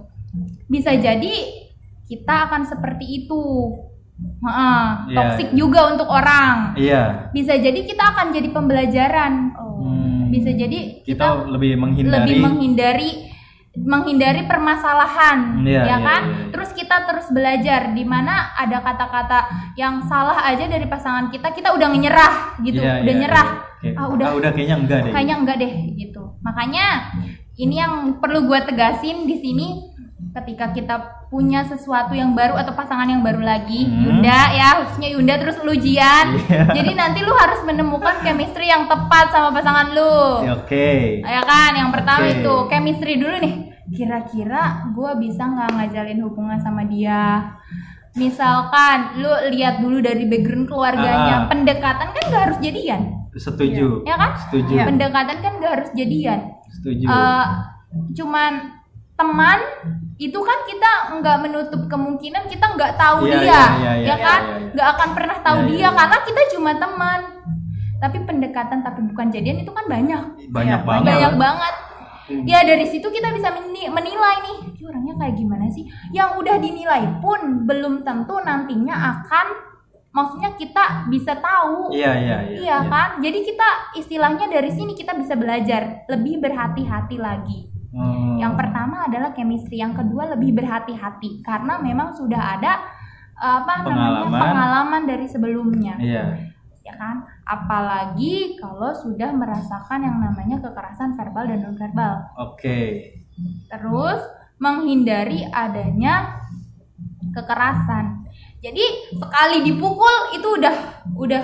bisa 0.66 0.92
jadi 0.94 1.34
kita 2.06 2.34
akan 2.48 2.62
seperti 2.64 3.26
itu 3.26 3.42
Heeh, 4.16 4.86
Iya, 5.12 5.18
toxic 5.18 5.48
iya. 5.52 5.58
juga 5.58 5.80
untuk 5.90 6.08
orang 6.08 6.78
Iya. 6.78 7.34
bisa 7.34 7.58
jadi 7.58 7.76
kita 7.82 8.04
akan 8.14 8.28
jadi 8.30 8.48
pembelajaran 8.50 9.34
Hmm. 9.58 10.15
Bisa 10.36 10.50
jadi 10.52 10.80
kita, 11.02 11.48
lebih 11.48 11.72
menghindari. 11.76 12.16
lebih 12.20 12.36
menghindari 12.42 13.10
menghindari 13.76 14.48
permasalahan 14.48 15.60
Iya, 15.60 15.84
ya 15.84 15.86
iya, 15.86 15.98
kan 16.00 16.22
iya. 16.24 16.48
terus 16.48 16.72
kita 16.72 17.04
terus 17.04 17.28
belajar 17.28 17.92
di 17.92 18.08
mana 18.08 18.56
ada 18.56 18.80
kata-kata 18.80 19.40
yang 19.76 20.00
salah 20.02 20.48
aja 20.48 20.64
dari 20.64 20.88
pasangan 20.88 21.28
kita 21.28 21.52
kita 21.52 21.76
udah 21.76 21.88
nyerah 21.92 22.56
gitu 22.64 22.80
Iya, 22.80 23.04
udah 23.04 23.12
iya, 23.12 23.20
nyerah 23.20 23.48
iya. 23.84 23.92
Oke. 23.92 24.00
ah 24.00 24.08
udah 24.08 24.26
Ah, 24.26 24.34
udah 24.34 24.52
kayaknya 24.52 24.76
enggak 24.80 25.00
deh. 25.04 25.12
kayaknya 25.12 25.36
enggak 25.36 25.58
deh 25.60 25.72
gitu 25.94 26.24
makanya 26.40 26.86
ini 27.56 27.76
yang 27.76 27.94
perlu 28.16 28.48
gue 28.48 28.60
tegasin 28.64 29.28
di 29.28 29.36
sini 29.38 29.68
ketika 30.32 30.72
kita 30.72 30.96
punya 31.28 31.60
sesuatu 31.62 32.12
yang 32.12 32.32
baru 32.32 32.56
atau 32.56 32.72
pasangan 32.72 33.04
yang 33.06 33.20
baru 33.20 33.40
lagi 33.40 33.84
Hmm. 33.84 34.00
Yunda 34.20 34.40
ya 34.50 34.68
khususnya 34.80 35.10
Yunda 35.12 35.36
terus 35.36 35.60
lu 35.60 35.76
Jian 35.76 36.40
Iya. 36.42 36.72
jadi 36.72 36.92
nanti 36.94 37.20
lu 37.20 37.32
harus 37.32 37.60
menemukan 37.62 38.20
chemistry 38.22 38.66
yang 38.66 38.86
tepat 38.86 39.28
sama 39.30 39.52
pasangan 39.52 39.92
lu 39.92 40.16
Ya, 40.42 40.54
Oke. 40.56 41.20
ya 41.20 41.42
kan 41.42 41.72
yang 41.74 41.90
pertama 41.90 42.24
Oke. 42.26 42.40
itu 42.40 42.54
chemistry 42.70 43.14
dulu 43.16 43.36
nih 43.38 43.56
kira-kira 43.88 44.64
gue 44.90 45.12
bisa 45.20 45.44
nggak 45.46 45.70
ngajalin 45.74 46.20
hubungan 46.22 46.58
sama 46.58 46.84
dia 46.84 47.52
misalkan 48.14 49.20
lu 49.20 49.28
lihat 49.52 49.78
dulu 49.78 50.00
dari 50.00 50.24
background 50.26 50.66
keluarganya 50.66 51.36
Ah. 51.38 51.48
pendekatan 51.48 52.08
kan 52.10 52.24
nggak 52.24 52.44
harus 52.46 52.60
jadian 52.60 53.02
Setuju. 53.32 54.04
ya 54.04 54.16
kan 54.16 54.32
Setuju. 54.40 54.74
pendekatan 54.82 55.38
kan 55.38 55.52
nggak 55.60 55.74
harus 55.76 55.90
jadian 55.92 56.40
Setuju. 56.72 57.04
Eh, 57.04 57.46
cuman 58.14 58.52
teman 59.16 59.60
itu 60.16 60.40
kan 60.40 60.60
kita 60.64 60.92
nggak 61.14 61.38
menutup 61.42 61.82
kemungkinan 61.86 62.48
kita 62.48 62.66
nggak 62.72 62.96
tahu 62.96 63.24
Iya, 63.24 63.34
dia 63.34 63.44
iya, 63.44 63.62
iya, 63.76 63.92
iya, 63.94 64.08
ya 64.08 64.16
kan 64.18 64.42
iya, 64.42 64.56
iya. 64.58 64.68
nggak 64.72 64.88
akan 64.90 65.10
pernah 65.12 65.38
tahu 65.40 65.58
Iya, 65.58 65.68
dia 65.68 65.90
karena 65.92 66.18
kita 66.24 66.42
cuma 66.52 66.72
teman 66.74 67.20
tapi 67.96 68.18
pendekatan 68.22 68.80
tapi 68.80 69.00
bukan 69.06 69.28
jadian 69.30 69.58
itu 69.60 69.72
kan 69.72 69.86
banyak 69.86 70.24
banyak 70.50 70.80
Iya, 70.80 70.88
banget. 70.88 71.06
banyak 71.06 71.34
banget 71.36 71.76
Hmm. 72.26 72.42
ya 72.42 72.58
dari 72.60 72.82
situ 72.84 73.06
kita 73.06 73.30
bisa 73.30 73.54
meni- 73.54 73.86
menilai 73.86 74.36
nih 74.42 74.58
"Ini 74.74 74.84
orangnya 74.84 75.14
kayak 75.16 75.36
gimana 75.38 75.70
sih 75.70 75.86
yang 76.10 76.34
udah 76.34 76.58
dinilai 76.58 77.22
pun 77.22 77.38
belum 77.64 78.02
tentu 78.02 78.42
nantinya 78.42 78.98
akan 78.98 79.48
maksudnya 80.10 80.58
kita 80.58 81.06
bisa 81.06 81.38
tahu 81.38 81.94
Iya 81.94 82.12
iya 82.16 82.38
iya. 82.42 82.58
Iya 82.58 82.78
kan? 82.88 83.20
Jadi 83.20 83.40
kita 83.44 83.68
istilahnya 83.94 84.48
dari 84.48 84.72
sini 84.72 84.96
kita 84.96 85.14
bisa 85.14 85.36
belajar 85.36 86.08
lebih 86.08 86.40
berhati-hati 86.40 87.20
lagi. 87.20 87.70
Hmm. 87.96 88.36
Yang 88.36 88.54
pertama 88.60 89.08
adalah 89.08 89.32
chemistry, 89.32 89.80
yang 89.80 89.96
kedua 89.96 90.36
lebih 90.36 90.52
berhati-hati 90.52 91.40
karena 91.40 91.80
memang 91.80 92.12
sudah 92.12 92.60
ada 92.60 92.84
apa 93.36 93.84
namanya 93.84 94.28
Pengalaman. 94.28 94.42
pengalaman 94.44 95.02
dari 95.08 95.28
sebelumnya, 95.28 95.96
Iya. 95.96 96.26
ya 96.84 96.94
kan? 96.96 97.24
Apalagi 97.44 98.60
kalau 98.60 98.92
sudah 98.92 99.32
merasakan 99.32 100.04
yang 100.04 100.20
namanya 100.20 100.60
kekerasan 100.60 101.16
verbal 101.16 101.48
dan 101.48 101.64
non 101.64 101.76
verbal. 101.76 102.14
Oke. 102.36 103.12
Terus 103.68 104.20
menghindari 104.56 105.44
adanya 105.48 106.40
kekerasan. 107.32 108.24
Jadi 108.60 108.82
sekali 109.14 109.62
dipukul 109.64 110.32
itu 110.32 110.48
udah 110.56 110.76
udah 111.16 111.44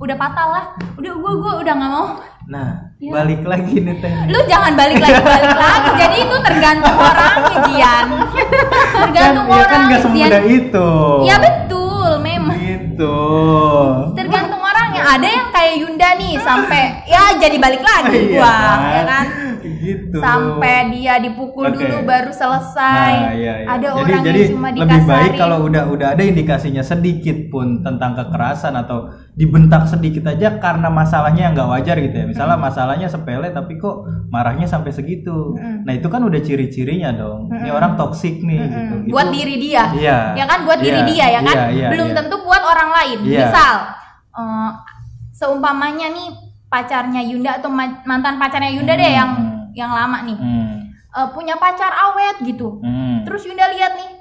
udah 0.00 0.16
fatal 0.16 0.48
lah. 0.50 0.64
Udah 0.96 1.12
gua 1.16 1.32
gua 1.38 1.52
udah 1.60 1.74
nggak 1.76 1.92
mau 1.92 2.08
Nah, 2.52 2.92
Iya. 2.98 3.10
balik 3.10 3.42
lagi 3.42 3.76
nih 3.76 3.96
teh. 3.98 4.12
lu 4.28 4.38
jangan 4.46 4.76
balik 4.76 5.00
lagi 5.00 5.18
balik 5.18 5.56
lagi 5.58 5.88
jadi 6.04 6.16
itu 6.22 6.36
tergantung 6.38 6.94
orangnya 6.94 7.56
Jian 7.66 8.06
tergantung 8.94 9.44
kan, 9.44 9.50
ya 9.50 9.64
kan 9.64 9.66
orang 9.66 9.82
nggak 9.88 10.00
semudah 10.00 10.42
itu. 10.46 10.88
ya 11.22 11.36
betul 11.40 12.10
memang 12.20 12.54
Gitu. 12.54 13.18
tergantung 14.14 14.62
orangnya 14.62 15.02
ada 15.08 15.26
yang 15.26 15.48
kayak 15.50 15.74
Yunda 15.80 16.08
nih 16.14 16.34
sampai 16.38 16.82
ya 17.04 17.24
jadi 17.36 17.56
balik 17.56 17.82
lagi 17.82 18.14
Iya 18.14 18.38
gua 18.38 18.54
kan? 18.54 18.78
ya 18.86 19.02
kan 19.04 19.24
gitu. 19.82 20.16
sampai 20.16 20.88
dia 20.88 21.18
dipukul 21.18 21.66
Oke. 21.66 21.76
dulu 21.76 22.06
baru 22.06 22.30
selesai. 22.30 23.12
Nah, 23.18 23.34
iya, 23.34 23.54
iya. 23.58 23.66
Ada 23.66 23.88
jadi, 23.90 23.98
orang 23.98 24.22
jadi 24.22 24.38
yang 24.38 24.52
cuma 24.54 24.68
lebih 24.70 25.02
baik 25.02 25.32
kalau 25.34 25.58
udah 25.66 25.84
udah 25.88 26.08
ada 26.14 26.22
indikasinya 26.22 26.80
sedikit 26.80 27.50
pun 27.50 27.82
tentang 27.82 28.14
kekerasan 28.14 28.78
atau 28.78 29.10
dibentak 29.32 29.84
sedikit 29.84 30.28
aja 30.28 30.56
karena 30.56 30.86
masalahnya 30.86 31.48
yang 31.48 31.54
nggak 31.54 31.70
wajar 31.70 31.96
gitu 31.98 32.14
ya. 32.14 32.26
Misalnya 32.28 32.56
masalahnya 32.56 33.08
sepele 33.08 33.50
tapi 33.50 33.74
kok 33.76 33.96
marahnya 34.28 34.64
sampai 34.64 34.90
segitu. 34.90 35.52
Mm-mm. 35.52 35.82
Nah 35.82 35.92
itu 35.92 36.06
kan 36.06 36.22
udah 36.22 36.38
ciri-cirinya 36.38 37.10
dong. 37.10 37.50
Ini 37.50 37.68
orang 37.68 37.96
toksik 37.96 38.40
nih 38.40 38.58
gitu. 38.62 38.76
Mm-mm. 38.78 39.06
Itu- 39.08 39.12
buat 39.12 39.28
diri 39.28 39.54
dia. 39.58 39.90
Iya. 39.90 40.18
Ya 40.38 40.44
kan 40.46 40.62
buat 40.62 40.78
diri 40.78 41.00
Iya, 41.02 41.10
dia 41.10 41.26
ya 41.28 41.40
kan. 41.42 41.56
iya, 41.56 41.66
iya, 41.74 41.88
Belum 41.90 42.08
iya. 42.08 42.16
tentu 42.16 42.36
buat 42.40 42.62
orang 42.62 42.90
lain. 42.92 43.18
Iya. 43.26 43.40
Misal 43.42 43.74
eh, 44.32 44.70
seumpamanya 45.32 46.08
nih 46.08 46.28
pacarnya 46.68 47.20
Yunda 47.20 47.60
atau 47.60 47.68
ma- 47.68 48.00
mantan 48.02 48.36
pacarnya 48.36 48.72
Yunda 48.72 48.94
deh 48.94 49.04
Hmm. 49.04 49.18
yang 49.18 49.30
yang 49.74 49.92
lama 49.92 50.18
nih. 50.24 50.38
Hmm. 50.38 50.76
Eh, 51.12 51.28
punya 51.36 51.60
pacar 51.60 51.92
awet 51.92 52.40
gitu. 52.40 52.80
Hmm. 52.80 53.20
Terus 53.28 53.44
Yunda 53.44 53.68
lihat 53.68 53.92
nih, 54.00 54.12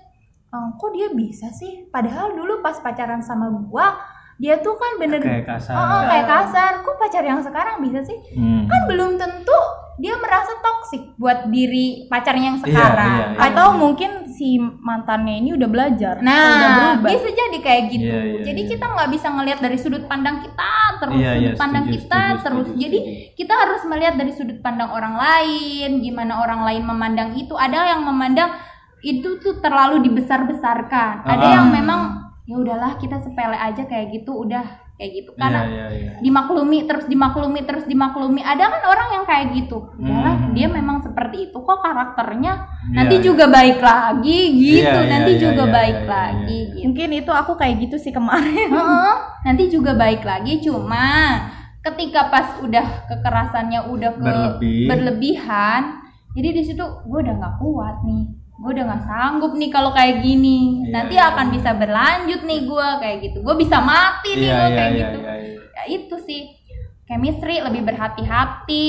"Eh, 0.51 0.67
kok 0.75 0.91
dia 0.91 1.07
bisa 1.15 1.47
sih? 1.55 1.87
Padahal 1.87 2.35
dulu 2.35 2.59
pas 2.59 2.75
pacaran 2.83 3.23
sama 3.23 3.47
gua, 3.47 3.95
dia 4.41 4.57
tuh 4.57 4.73
kan 4.73 4.97
bener 4.97 5.21
kayak 5.21 5.45
kasar. 5.45 5.73
Oh, 5.73 5.85
oh, 5.85 6.01
kayak 6.03 6.25
kasar. 6.25 6.71
Kok 6.81 6.97
pacar 6.97 7.21
yang 7.21 7.39
sekarang 7.39 7.77
bisa 7.77 8.01
sih? 8.01 8.17
Hmm. 8.33 8.65
Kan 8.65 8.81
belum 8.89 9.15
tentu 9.15 9.59
dia 9.95 10.17
merasa 10.17 10.57
toksik 10.57 11.13
buat 11.15 11.45
diri 11.47 12.09
pacarnya 12.09 12.47
yang 12.47 12.57
Iya, 12.57 12.65
sekarang. 12.65 13.11
iya, 13.13 13.25
iya. 13.29 13.39
Atau 13.53 13.77
mungkin 13.77 14.11
si 14.27 14.57
mantannya 14.57 15.37
ini 15.37 15.53
udah 15.53 15.69
belajar, 15.69 16.17
udah 16.17 16.25
Nah, 16.25 16.97
berubah. 16.97 17.09
bisa 17.13 17.29
jadi 17.29 17.57
kayak 17.61 17.83
gitu. 17.87 18.09
Iya, 18.09 18.21
iya, 18.25 18.41
jadi 18.41 18.61
iya. 18.65 18.69
kita 18.73 18.85
nggak 18.87 19.09
bisa 19.13 19.27
ngelihat 19.29 19.59
dari 19.61 19.77
sudut 19.77 20.03
pandang 20.09 20.41
kita 20.41 20.71
terus 20.97 21.21
Iya, 21.21 21.31
sudut 21.31 21.45
iya, 21.45 21.51
pandang 21.53 21.85
setuju, 21.85 21.95
kita 22.01 22.17
setuju, 22.17 22.41
terus. 22.41 22.65
setuju, 22.65 22.81
jadi 22.81 22.97
setuju. 22.97 23.35
kita 23.37 23.53
harus 23.53 23.81
melihat 23.85 24.13
dari 24.17 24.31
sudut 24.33 24.59
pandang 24.59 24.89
orang 24.89 25.15
lain, 25.15 25.89
gimana 26.01 26.33
orang 26.39 26.61
lain 26.65 26.81
memandang 26.81 27.29
itu. 27.37 27.53
Ada 27.53 27.93
yang 27.93 28.01
memandang 28.01 28.49
itu 29.01 29.37
tuh 29.37 29.57
terlalu 29.59 30.01
dibesar-besarkan. 30.01 31.25
Ada 31.25 31.45
Ah. 31.45 31.53
yang 31.57 31.65
memang 31.69 32.01
ya 32.43 32.55
udahlah 32.55 32.97
kita 32.97 33.17
sepele 33.17 33.53
aja 33.53 33.83
kayak 33.83 34.11
gitu, 34.11 34.33
udah 34.33 34.65
kayak 34.95 35.11
gitu. 35.17 35.31
Karena 35.33 35.65
Iya, 35.65 35.69
iya, 35.69 35.85
iya. 35.97 36.11
dimaklumi 36.19 36.85
terus 36.85 37.05
dimaklumi 37.05 37.61
terus 37.63 37.85
dimaklumi 37.85 38.41
ada 38.41 38.69
kan 38.69 38.81
orang 38.83 39.09
yang 39.11 39.25
kayak 39.25 39.45
gitu 39.55 39.89
udahlah 39.95 40.35
Hmm. 40.37 40.53
dia 40.53 40.67
memang 40.67 41.01
seperti 41.01 41.49
itu 41.49 41.57
kok 41.57 41.79
karakternya 41.79 42.53
Iya, 42.85 42.93
nanti 42.93 43.15
iya. 43.17 43.23
juga 43.23 43.45
baik 43.47 43.79
lagi 43.79 44.39
gitu 44.51 44.77
Iya, 44.83 45.01
iya, 45.01 45.09
nanti 45.09 45.31
iya, 45.31 45.41
juga 45.41 45.63
iya, 45.63 45.73
baik 45.73 45.95
iya, 45.95 46.01
iya, 46.01 46.11
lagi 46.11 46.59
iya. 46.59 46.69
gitu 46.71 46.85
Mungkin 46.91 47.09
itu 47.15 47.31
aku 47.31 47.51
kayak 47.55 47.75
gitu 47.79 47.95
sih 47.97 48.11
kemarin. 48.11 48.69
Heeh, 48.69 49.13
nanti 49.41 49.63
juga 49.69 49.91
baik 49.93 50.21
lagi 50.21 50.53
cuma 50.59 51.07
ketika 51.81 52.29
pas 52.29 52.61
udah 52.61 52.85
kekerasannya 53.07 53.89
udah 53.89 54.11
ke 54.13 54.21
Berlebih. 54.21 54.85
berlebihan 54.85 55.81
jadi 56.31 56.49
di 56.53 56.61
situ 56.61 56.79
gue 56.79 57.19
udah 57.19 57.35
nggak 57.35 57.55
kuat 57.57 58.05
nih 58.05 58.23
gue 58.61 58.69
udah 58.71 58.85
nggak 58.85 59.03
sanggup 59.03 59.51
nih 59.53 59.69
kalau 59.69 59.89
kayak 59.89 60.21
gini 60.21 60.85
Iya, 60.85 60.91
nanti 60.93 61.15
iya, 61.17 61.33
akan 61.33 61.45
iya. 61.49 61.53
bisa 61.57 61.69
berlanjut 61.73 62.41
nih 62.43 62.59
gue 62.63 62.87
kayak 63.01 63.17
gitu 63.19 63.37
gue 63.41 63.55
bisa 63.57 63.77
mati 63.81 64.29
nih 64.31 64.45
Iya, 64.45 64.53
gue 64.53 64.61
iya, 64.63 64.77
kayak 64.77 64.91
iya, 64.91 64.99
gitu 65.01 65.17
iya, 65.19 65.33
iya. 65.35 65.59
ya 65.71 65.83
itu 65.89 66.15
sih 66.21 66.41
chemistry 67.03 67.57
lebih 67.59 67.81
berhati-hati 67.83 68.87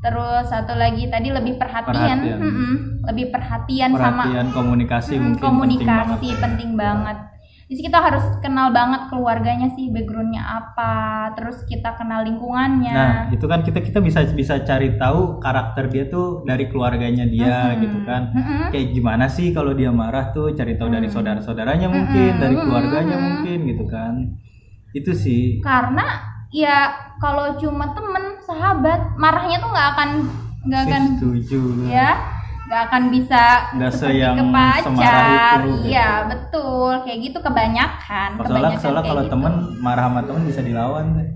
terus 0.00 0.48
satu 0.48 0.72
lagi 0.72 1.06
tadi 1.06 1.28
lebih 1.28 1.54
perhatian, 1.54 2.16
Perhatian. 2.24 2.38
Mm-mm. 2.40 2.74
lebih 3.04 3.28
perhatian, 3.28 3.90
sama 3.92 4.24
Perhatian 4.24 4.48
komunikasi 4.50 5.12
Mm, 5.12 5.22
mungkin 5.28 5.42
komunikasi 5.44 6.00
penting 6.32 6.40
penting 6.40 6.70
banget. 6.72 7.16
banget, 7.20 7.39
Jadi 7.70 7.86
kita 7.86 8.02
harus 8.02 8.24
kenal 8.42 8.74
banget 8.74 9.06
keluarganya 9.14 9.70
sih 9.78 9.94
backgroundnya 9.94 10.42
apa 10.42 11.30
terus 11.38 11.62
kita 11.70 11.94
kenal 11.94 12.26
lingkungannya 12.26 12.90
Nah, 12.90 13.14
itu 13.30 13.46
kan 13.46 13.62
kita 13.62 13.78
kita 13.78 14.02
bisa 14.02 14.26
bisa 14.34 14.58
cari 14.66 14.98
tahu 14.98 15.38
karakter 15.38 15.86
dia 15.86 16.10
tuh 16.10 16.42
dari 16.42 16.66
keluarganya 16.66 17.30
dia 17.30 17.70
Mm-mm. 17.70 17.82
gitu 17.86 17.98
kan. 18.02 18.34
Mm-mm. 18.34 18.74
Kayak 18.74 18.90
gimana 18.90 19.30
sih 19.30 19.54
kalau 19.54 19.70
dia 19.70 19.94
marah 19.94 20.34
tuh 20.34 20.50
cari 20.50 20.74
tahu 20.74 20.90
dari 20.90 21.06
saudara-saudaranya 21.06 21.86
mungkin, 21.86 22.42
dari 22.42 22.58
keluarganya 22.58 23.16
mungkin 23.22 23.58
gitu 23.70 23.84
kan. 23.86 24.14
Itu 24.90 25.14
sih. 25.14 25.62
karena 25.62 26.26
ya 26.50 26.90
kalau 27.22 27.54
cuma 27.54 27.94
temen 27.94 28.34
sahabat 28.42 29.14
marahnya 29.14 29.62
tuh 29.62 29.70
nggak 29.70 29.88
akan 29.94 30.10
nggak 30.66 30.82
akan 30.90 31.02
setuju. 31.22 31.60
ya 31.86 32.39
nggak 32.70 32.82
akan 32.86 33.02
bisa 33.10 33.42
Nggak 33.74 33.90
seperti 33.90 34.14
seyang 34.14 34.36
ke 34.38 34.44
pacar 34.46 35.58
itu, 35.58 35.66
gitu. 35.66 35.90
iya 35.90 36.10
betul 36.22 36.90
kayak 37.02 37.18
gitu 37.20 37.38
kebanyakan 37.42 38.28
Soalnya, 38.30 38.46
kebanyakan 38.46 38.78
soalnya 38.78 39.02
kalau 39.02 39.22
gitu. 39.26 39.32
temen 39.34 39.52
marah 39.76 40.04
sama 40.06 40.20
temen 40.22 40.42
bisa 40.46 40.60
dilawan 40.62 41.04
deh. 41.12 41.28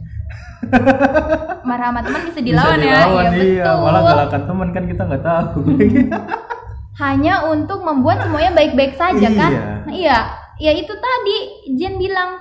marah 1.68 1.86
sama 1.90 2.00
teman 2.00 2.20
bisa 2.22 2.32
Bisa 2.34 2.40
dilawan, 2.40 2.78
ya 2.78 2.86
dilawan, 3.02 3.24
ya 3.26 3.30
iya. 3.34 3.64
betul 3.66 3.82
Malah 3.82 4.02
galakan 4.06 4.42
temen 4.46 4.68
kan 4.70 4.84
kita 4.86 5.02
nggak 5.04 5.24
tahu. 5.24 5.58
hanya 7.02 7.34
untuk 7.44 7.82
membuat 7.82 8.22
semuanya 8.22 8.54
baik-baik 8.54 8.94
saja 8.94 9.28
kan 9.28 9.50
Iya. 9.50 9.64
Nah, 9.82 9.90
iya 9.90 10.18
ya 10.56 10.70
itu 10.70 10.94
tadi 10.94 11.36
Jen 11.74 11.98
bilang 11.98 12.38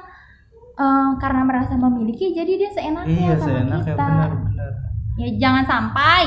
eh, 0.75 1.09
karena 1.17 1.41
merasa 1.41 1.73
memiliki 1.73 2.29
jadi 2.29 2.53
dia 2.55 2.69
seenaknya 2.69 3.09
iya, 3.09 3.33
sama 3.33 3.45
seenaknya 3.49 3.81
kita 3.83 4.05
benar-benar. 4.05 4.71
ya 5.13 5.27
jangan 5.41 5.65
sampai 5.65 6.21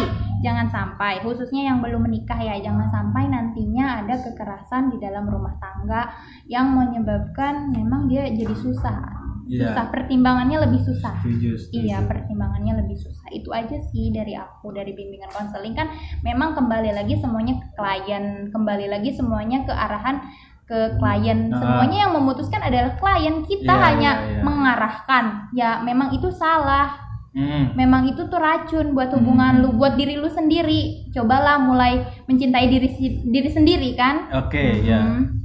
jangan 0.46 0.70
sampai 0.70 1.18
khususnya 1.26 1.74
yang 1.74 1.82
belum 1.82 2.06
menikah 2.06 2.38
ya 2.38 2.62
jangan 2.62 2.86
sampai 2.86 3.26
nantinya 3.26 4.06
ada 4.06 4.14
kekerasan 4.22 4.94
di 4.94 5.02
dalam 5.02 5.26
rumah 5.26 5.58
tangga 5.58 6.14
yang 6.46 6.70
menyebabkan 6.70 7.74
memang 7.74 8.06
dia 8.06 8.30
jadi 8.30 8.54
susah 8.54 9.26
Iya. 9.46 9.70
susah 9.70 9.94
pertimbangannya 9.94 10.58
lebih 10.66 10.82
susah 10.82 11.22
Setuju, 11.22 11.54
setuju. 11.54 11.78
Iya, 11.86 12.02
pertimbangannya 12.02 12.82
lebih 12.82 12.98
susah. 12.98 13.30
Itu 13.30 13.54
aja 13.54 13.78
sih 13.78 14.10
dari 14.10 14.34
aku, 14.34 14.74
dari 14.74 14.90
bimbingan 14.90 15.30
konseling 15.30 15.70
kan 15.70 15.86
memang 16.26 16.58
kembali 16.58 16.90
lagi 16.90 17.14
semuanya 17.22 17.54
ke 17.62 17.66
klien, 17.78 18.50
kembali 18.50 18.90
lagi 18.90 19.14
semuanya 19.14 19.62
ke 19.62 19.70
arahan 19.70 20.18
ke 20.66 20.98
klien. 20.98 21.54
Ah. 21.54 21.62
Semuanya 21.62 21.98
yang 22.10 22.12
memutuskan 22.18 22.58
adalah 22.58 22.98
klien. 22.98 23.46
Kita 23.46 23.70
Iya, 23.70 23.82
hanya 23.86 24.10
iya, 24.18 24.26
iya. 24.34 24.42
mengarahkan. 24.42 25.24
Ya, 25.54 25.70
memang 25.78 26.10
itu 26.10 26.26
salah. 26.34 27.05
Hmm. 27.36 27.76
Memang 27.76 28.08
itu 28.08 28.24
tuh 28.24 28.40
racun 28.40 28.90
buat 28.90 29.12
hubungan 29.12 29.60
lu, 29.60 29.76
buat 29.76 29.92
diri 29.92 30.16
lu 30.16 30.24
sendiri. 30.26 31.12
Cobalah 31.12 31.60
mulai 31.60 32.00
mencintai 32.24 32.64
diri 32.66 32.88
diri 33.22 33.50
sendiri 33.50 33.92
kan. 33.92 34.32
Oke, 34.34 34.80
ya. 34.80 35.04
Hmm. 35.04 35.36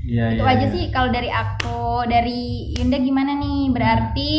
Iya, 0.00 0.32
Itu 0.32 0.42
iya, 0.42 0.50
aja 0.50 0.64
iya. 0.64 0.72
sih 0.72 0.84
kalau 0.88 1.12
dari 1.12 1.28
aku, 1.28 1.80
dari 2.04 2.40
Yunda 2.74 2.96
gimana 2.98 3.36
nih? 3.36 3.68
Berarti 3.68 4.30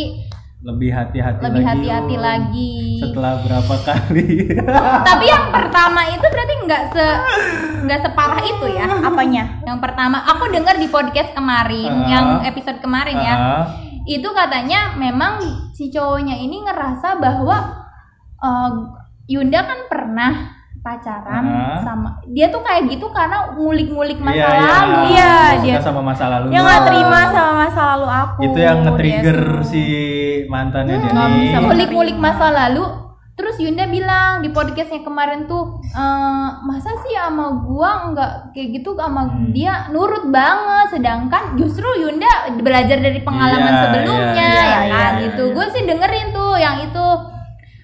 Lebih 0.61 0.89
hati-hati 0.89 1.39
lebih 1.39 1.57
lagi. 1.59 1.69
hati-hati 1.71 2.13
Yun. 2.13 2.21
lagi. 2.21 2.73
Setelah 2.99 3.33
berapa 3.39 3.75
kali? 3.81 4.29
Tapi 5.09 5.25
yang 5.25 5.45
pertama 5.49 6.01
itu 6.07 6.21
berarti 6.23 6.53
nggak 6.61 6.83
se 6.91 7.05
nggak 7.81 7.99
separah 7.99 8.41
itu 8.41 8.65
ya 8.69 8.85
apanya? 9.01 9.43
Yang 9.63 9.79
pertama 9.79 10.17
aku 10.23 10.49
dengar 10.49 10.75
di 10.75 10.85
podcast 10.85 11.29
kemarin, 11.31 11.89
Ah. 11.95 12.05
yang 12.07 12.25
episode 12.43 12.77
kemarin 12.77 13.17
ya. 13.17 13.35
Itu 14.03 14.29
katanya 14.31 14.95
memang 14.95 15.37
si 15.71 15.87
cowoknya 15.87 16.35
ini 16.35 16.61
ngerasa 16.61 17.17
bahwa 17.17 17.57
eh, 18.37 18.71
Yunda 19.27 19.61
kan 19.61 19.79
pernah 19.85 20.31
pacaran 20.81 21.45
Ah. 21.45 21.77
sama 21.79 22.09
dia 22.25 22.49
tuh 22.49 22.59
kayak 22.59 22.89
gitu 22.89 23.05
karena 23.13 23.53
ngulik-ngulik 23.53 24.17
masa 24.17 24.33
iya, 24.35 24.49
iya. 24.49 24.65
lalu. 24.65 24.97
Iya, 25.05 25.33
Suka 25.53 25.61
dia- 25.61 25.81
sama 25.83 26.01
masa 26.01 26.25
lalu. 26.27 26.45
Dia 26.49 26.59
nggak 26.59 26.81
terima 26.83 27.19
sama 27.29 27.51
masa 27.61 27.81
lalu 27.93 28.07
aku. 28.09 28.39
Itu 28.41 28.57
yang 28.59 28.77
nge-trigger 28.81 29.39
si 29.61 29.83
mantannya 30.49 30.97
Hmm, 30.97 31.03
dia 31.03 31.11
nggak 31.13 31.29
nih. 31.29 31.39
bisa 31.39 31.57
ngulik-ngulik 31.61 32.17
masa 32.17 32.45
lalu 32.49 32.83
terus 33.41 33.57
Yunda 33.57 33.89
bilang 33.89 34.45
di 34.45 34.53
podcastnya 34.53 35.01
kemarin 35.01 35.49
tuh 35.49 35.81
"Eh, 35.81 36.47
masa 36.61 36.93
sih 37.01 37.17
sama 37.17 37.65
gua 37.65 38.13
nggak 38.13 38.53
kayak 38.53 38.69
gitu 38.77 38.93
sama 38.93 39.25
Hmm. 39.25 39.49
dia 39.49 39.89
nurut 39.89 40.29
banget 40.29 40.93
sedangkan 40.93 41.57
justru 41.57 41.89
Yunda 41.97 42.29
belajar 42.61 43.01
dari 43.01 43.17
pengalaman 43.19 43.73
Iya, 43.73 43.81
sebelumnya 43.81 44.45
iya, 44.45 44.61
ya 44.61 44.79
iya, 44.85 44.93
kan 44.93 45.11
iya, 45.11 45.23
gitu 45.25 45.43
iya. 45.49 45.53
gue 45.57 45.65
sih 45.73 45.81
dengerin 45.83 46.27
tuh 46.29 46.53
yang 46.55 46.77
itu 46.79 47.05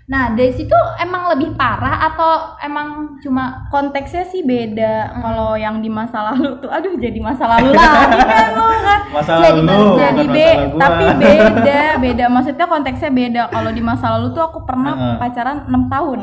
nah 0.07 0.31
dari 0.31 0.49
situ 0.49 0.71
emang 0.97 1.27
lebih 1.27 1.51
parah 1.53 1.99
atau 2.01 2.55
emang 2.57 3.19
cuma 3.19 3.67
konteksnya 3.67 4.23
sih 4.23 4.39
beda. 4.39 5.11
Kalau 5.13 5.53
yang 5.53 5.77
di 5.77 5.91
masa 5.91 6.31
lalu 6.31 6.55
tuh, 6.57 6.71
aduh 6.71 6.95
jadi 6.95 7.19
masa 7.19 7.43
lalu 7.45 7.75
lagi 7.75 8.15
kan 8.17 8.47
lu 8.49 8.67
kan. 8.79 8.99
Masa 9.09 9.31
Jadi- 9.35 9.61
lalu, 9.61 9.99
jadi 9.99 10.23
be, 10.25 10.49
tapi 10.73 11.05
beda, 11.13 11.81
beda. 12.07 12.25
Maksudnya 12.29 12.65
konteksnya 12.65 13.11
beda. 13.11 13.41
Kalau 13.49 13.67
di 13.69 13.81
masa 13.81 14.15
lalu 14.15 14.31
tuh 14.31 14.43
aku 14.43 14.63
pernah 14.63 14.95
Heeh. 14.95 15.15
pacaran 15.19 15.57
6 15.65 15.91
tahun. 15.91 16.19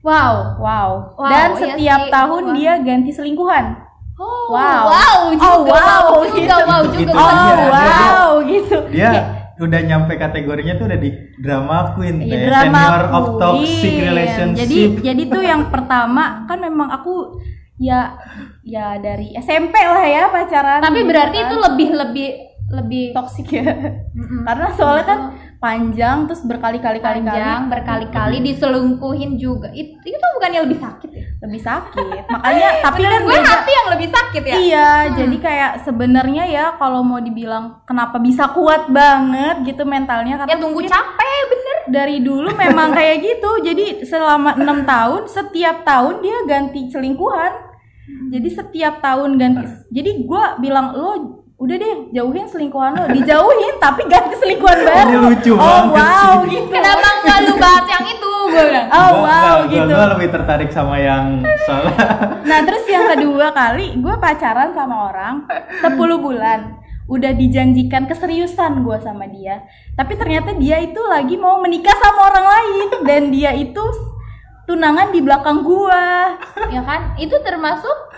wow 0.00 0.32
Wow. 0.56 0.88
Wow, 1.12 1.26
Dan 1.26 1.48
iya 1.50 1.58
setiap 1.58 2.00
sih. 2.00 2.10
tahun 2.10 2.42
Wah. 2.46 2.54
dia 2.54 2.72
ganti 2.80 3.10
selingkuhan. 3.10 3.64
oh 4.14 4.46
Wow. 4.48 4.82
wow 4.86 5.18
juga 5.32 5.48
Oh, 5.48 5.58
wow, 5.64 5.74
wow 5.74 6.06
juga 6.22 6.38
gitu. 6.38 6.54
wow 6.62 6.82
juga 6.86 7.02
itu 7.02 7.12
Oh, 7.12 7.30
dia, 7.34 7.50
dia- 7.50 7.70
wow 7.74 8.30
gitu. 8.46 8.78
Dia 8.94 9.10
udah 9.60 9.80
nyampe 9.84 10.16
kategorinya 10.16 10.74
tuh 10.80 10.88
udah 10.88 11.00
di 11.00 11.10
drama 11.36 11.92
queen 11.92 12.16
teh. 12.24 12.48
drama 12.48 12.80
Senior 12.80 13.04
of 13.12 13.24
queen. 13.28 13.40
toxic 13.40 13.94
relationship. 14.00 14.60
Jadi 14.64 14.80
jadi 15.04 15.22
tuh 15.28 15.42
yang 15.44 15.62
pertama 15.68 16.48
kan 16.48 16.58
memang 16.58 16.88
aku 16.88 17.38
ya 17.80 18.16
ya 18.64 18.96
dari 19.00 19.32
SMP 19.36 19.72
lah 19.72 20.04
ya 20.04 20.28
pacaran. 20.28 20.80
tapi 20.84 21.00
gitu 21.04 21.08
berarti 21.12 21.38
kan. 21.40 21.46
itu 21.48 21.54
lebih 21.60 21.88
lebih 21.96 22.28
lebih 22.70 23.04
toksik 23.10 23.50
ya 23.50 23.66
Mm-mm. 24.14 24.46
karena 24.46 24.68
soalnya 24.78 25.04
kan 25.04 25.20
panjang 25.58 26.30
terus 26.30 26.46
berkali-kali 26.46 27.02
kali 27.02 27.20
panjang 27.20 27.66
berkali-kali 27.66 28.38
diselingkuhin 28.46 29.36
juga 29.36 29.74
itu 29.74 29.98
itu 29.98 30.26
bukannya 30.38 30.60
lebih 30.70 30.78
sakit 30.78 31.10
ya 31.10 31.19
lebih 31.40 31.60
sakit 31.60 32.24
makanya 32.28 32.68
tapi 32.84 33.00
kan 33.00 33.20
gue 33.24 33.32
beda 33.32 33.48
hati 33.48 33.72
yang 33.72 33.88
lebih 33.96 34.08
sakit 34.12 34.42
ya 34.44 34.56
Iya, 34.60 34.90
jadi 35.16 35.36
kayak 35.40 35.72
sebenarnya 35.88 36.44
ya 36.46 36.64
kalau 36.76 37.00
mau 37.00 37.18
dibilang 37.18 37.80
kenapa 37.88 38.20
bisa 38.20 38.52
kuat 38.52 38.92
banget 38.92 39.64
gitu 39.64 39.82
mentalnya 39.88 40.44
karena 40.44 40.52
ya 40.52 40.56
tunggu 40.60 40.84
mungkin 40.84 40.92
capek 40.92 41.42
bener 41.50 41.78
dari 41.90 42.16
dulu 42.22 42.50
memang 42.54 42.94
kayak 42.94 43.16
gitu. 43.24 43.50
Jadi 43.64 44.06
selama 44.06 44.54
enam 44.56 44.86
tahun 44.86 45.26
setiap 45.26 45.82
tahun 45.82 46.22
dia 46.22 46.38
ganti 46.46 46.92
selingkuhan. 46.92 47.52
Jadi 48.30 48.48
setiap 48.50 49.02
tahun 49.02 49.38
ganti. 49.38 49.64
Jadi 49.90 50.10
gua 50.26 50.58
bilang 50.58 50.94
lo 50.94 51.39
udah 51.60 51.76
deh 51.76 51.94
jauhin 52.10 52.46
selingkuhan 52.46 52.92
lo, 52.94 53.04
dijauhin 53.10 53.76
tapi 53.84 54.08
ganti 54.08 54.32
selingkuhan 54.34 54.80
baru. 54.80 55.04
Ini 55.04 55.16
lucu 55.20 55.52
oh 55.52 55.60
banget 55.60 55.92
wow 55.92 56.32
sih. 56.40 56.48
gitu. 56.50 56.72
kenapa 56.72 57.08
nggak 57.20 57.38
lu 57.42 57.54
bahas 57.54 57.86
yang 57.86 58.06
itu 58.08 58.30
gue 58.50 58.62
bilang 58.64 58.88
Oh 58.90 59.10
Gua- 59.12 59.20
wow 59.22 59.56
gua- 59.60 59.68
gitu. 59.68 59.92
gua 59.92 60.06
lebih 60.10 60.28
tertarik 60.30 60.70
sama 60.70 60.96
yang 60.96 61.24
soal 61.62 61.84
Nah 62.48 62.58
terus 62.60 62.84
yang 62.84 63.06
kedua 63.06 63.52
kali 63.52 63.94
gue 63.94 64.14
pacaran 64.16 64.72
sama 64.72 64.96
orang 65.06 65.34
10 65.78 65.94
bulan 66.18 66.80
Udah 67.06 67.30
dijanjikan 67.30 68.06
keseriusan 68.06 68.80
gue 68.80 68.96
sama 68.98 69.26
dia 69.26 69.62
Tapi 69.92 70.14
ternyata 70.14 70.54
dia 70.54 70.78
itu 70.78 70.98
lagi 71.04 71.36
mau 71.36 71.58
menikah 71.58 71.94
sama 71.94 72.20
orang 72.26 72.46
lain 72.48 72.86
Dan 73.04 73.22
dia 73.28 73.52
itu 73.52 73.82
tunangan 74.64 75.10
di 75.10 75.18
belakang 75.18 75.60
gua 75.60 76.30
ya 76.68 76.78
kan 76.80 77.14
itu 77.16 77.34
termasuk 77.40 78.09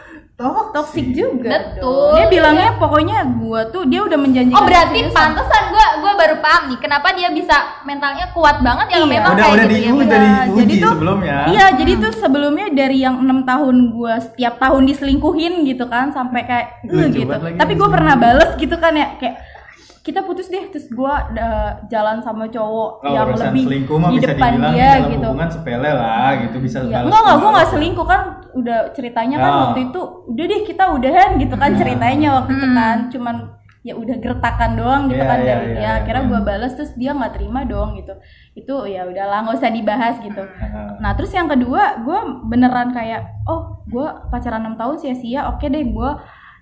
Toh, 0.42 0.74
Toxic 0.74 1.06
juga 1.08 1.54
Betul. 1.54 2.12
Dia 2.12 2.26
bilangnya 2.26 2.70
pokoknya 2.74 3.16
gua 3.32 3.62
tuh 3.64 3.86
dia 3.86 4.02
udah 4.02 4.18
menjanjikan 4.18 4.58
oh 4.58 4.64
berarti 4.64 4.98
pantesan 5.08 5.62
gue 5.68 5.86
gue 5.98 6.12
baru 6.12 6.36
paham 6.36 6.62
nih 6.66 6.78
kenapa 6.78 7.08
dia 7.12 7.30
bisa 7.30 7.56
mentalnya 7.82 8.26
kuat 8.28 8.58
banget 8.58 8.86
ya 8.88 8.98
Iya. 8.98 9.06
memang 9.08 9.30
udah 9.30 9.38
kayak 9.40 9.54
udah 9.54 9.62
gitu 9.62 9.70
di 9.70 9.78
ya 9.78 9.92
udah 9.92 10.18
Iya, 10.18 10.18
diuji 10.42 10.58
jadi 10.58 10.74
tuh- 10.76 10.92
sebelumnya. 10.92 11.36
Iya, 11.46 11.66
jadi 11.76 11.92
tuh 11.96 12.12
sebelumnya 12.12 12.66
dari 12.72 12.98
yang 12.98 13.16
enam 13.18 13.38
tahun 13.42 13.76
gua 13.88 14.14
setiap 14.18 14.58
tahun 14.58 14.82
diselingkuhin 14.84 15.62
gitu 15.64 15.84
kan 15.86 16.10
sampai 16.10 16.40
kayak 16.42 16.66
"Eh," 16.84 17.06
gitu. 17.08 17.30
lagi 17.30 17.54
Tapi 17.54 17.72
gue 17.72 17.88
pernah 17.88 18.14
bales 18.14 18.50
gitu 18.56 18.76
kan 18.76 18.92
ya 18.92 19.14
kayak 19.16 19.36
kita 20.00 20.18
putus 20.20 20.46
deh 20.48 20.66
terus 20.66 20.90
gua 20.90 21.30
uh, 21.30 21.70
jalan 21.86 22.18
sama 22.20 22.44
cowok 22.46 22.90
Oh, 22.98 23.06
yang 23.06 23.30
lebih 23.30 23.62
selingkuh 23.62 23.96
mah 23.96 24.10
di 24.10 24.18
bisa 24.18 24.28
depan 24.28 24.50
dibilang 24.52 24.72
dia 24.72 24.90
dalam 24.90 25.06
gitu. 25.08 25.26
hubungan 25.28 25.48
sepele 25.48 25.90
lah 25.92 26.30
gitu 26.40 26.56
bisa 26.58 26.78
Iya, 26.80 26.90
balas 26.92 27.06
enggak 27.06 27.20
enggak 27.22 27.36
gue 27.36 27.50
nggak 27.52 27.68
selingkuh 27.70 28.06
kan 28.08 28.20
udah 28.52 28.78
ceritanya 28.92 29.36
kan 29.38 29.50
Oh. 29.50 29.60
waktu 29.66 29.80
itu 29.86 30.00
udah 30.28 30.44
deh 30.44 30.60
kita 30.62 30.84
udahan 30.90 31.30
gitu 31.36 31.54
kan 31.54 31.70
Hmm. 31.72 31.78
ceritanya 31.78 32.28
waktu 32.36 32.50
itu 32.52 32.66
kan 32.70 32.96
cuman 33.08 33.36
ya 33.82 33.94
udah 33.94 34.16
gertakan 34.16 34.70
doang 34.74 35.02
gitu 35.06 35.18
Iya, 35.18 35.26
kan 35.26 35.38
iya, 35.38 35.46
dari 35.48 35.64
iya, 35.64 35.74
dia 35.74 35.82
iya. 35.82 35.92
akhirnya 35.98 36.22
gue 36.24 36.40
balas 36.40 36.72
terus 36.72 36.94
dia 36.94 37.10
nggak 37.10 37.34
terima 37.34 37.60
dong 37.64 37.98
gitu 37.98 38.14
itu 38.52 38.74
ya 38.86 39.02
udahlah 39.04 39.42
nggak 39.42 39.58
usah 39.58 39.70
dibahas 39.70 40.16
gitu 40.18 40.38
Heeh. 40.38 40.88
Nah 40.98 41.10
terus 41.12 41.30
yang 41.30 41.46
kedua 41.46 41.98
gue 41.98 42.18
beneran 42.46 42.90
kayak 42.90 43.20
oh 43.44 43.82
gue 43.84 44.06
pacaran 44.28 44.62
6 44.64 44.78
tahun 44.78 44.96
sia-sia 44.96 45.50
oke 45.50 45.66
deh 45.66 45.82
gue 45.84 46.10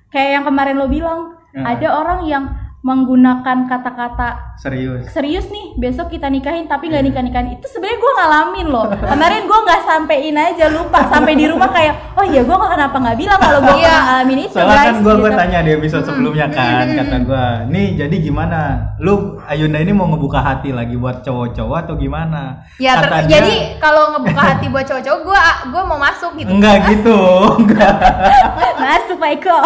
kayak 0.09 0.31
yang 0.33 0.45
kemarin 0.45 0.75
lo 0.75 0.89
bilang 0.89 1.21
Nah. 1.51 1.75
ada 1.75 1.89
orang 1.93 2.21
yang 2.25 2.45
menggunakan 2.81 3.69
kata-kata 3.69 4.57
serius. 4.57 5.05
serius 5.09 5.47
nih 5.47 5.77
besok 5.77 6.09
kita 6.09 6.27
nikahin 6.27 6.65
tapi 6.65 6.89
nggak 6.89 7.05
nikah 7.05 7.21
nikahin 7.21 7.55
itu 7.55 7.69
sebenarnya 7.69 7.99
gue 7.99 8.13
ngalamin 8.15 8.67
loh 8.67 8.87
kemarin 8.89 9.45
gue 9.45 9.59
nggak 9.61 9.81
sampein 9.83 10.33
aja 10.33 10.67
lupa 10.69 11.05
sampai 11.07 11.33
di 11.35 11.45
rumah 11.45 11.69
kayak 11.69 12.17
oh 12.17 12.25
iya 12.25 12.41
gue 12.41 12.57
kenapa 12.57 12.97
nggak 12.97 13.17
bilang 13.17 13.37
kalau 13.37 13.61
gue 13.61 13.77
Iya. 13.77 13.97
ngalamin 14.01 14.39
itu 14.43 14.55
Soalnya 14.55 14.75
kan 14.75 14.85
guys 14.87 15.01
gua 15.01 15.15
gua 15.15 15.29
gitu. 15.29 15.39
tanya 15.39 15.59
di 15.61 15.71
episode 15.73 16.05
sebelumnya 16.05 16.47
kan 16.49 16.85
kata 16.91 17.17
gua, 17.23 17.45
"Nih, 17.67 17.87
jadi 17.95 18.17
gimana? 18.19 18.61
Lu 18.99 19.15
Ayunda 19.43 19.79
ini 19.79 19.91
mau 19.91 20.05
ngebuka 20.07 20.37
hati 20.39 20.69
lagi 20.71 20.95
buat 20.95 21.21
cowok-cowok 21.21 21.77
atau 21.81 21.95
gimana?" 21.97 22.61
ya 22.77 22.97
ter- 22.97 23.09
Kata 23.09 23.19
dia, 23.25 23.33
jadi 23.35 23.55
kalau 23.79 24.13
ngebuka 24.13 24.43
hati 24.43 24.67
buat 24.69 24.85
cowok-cowok 24.85 25.21
gue 25.23 25.41
gue 25.71 25.83
mau 25.87 25.99
masuk 25.99 26.31
gitu 26.37 26.51
enggak 26.51 26.77
gitu. 26.89 27.19
Enggak. 27.57 27.95
masuk 28.85 29.17
Pak 29.17 29.31
Eko 29.35 29.59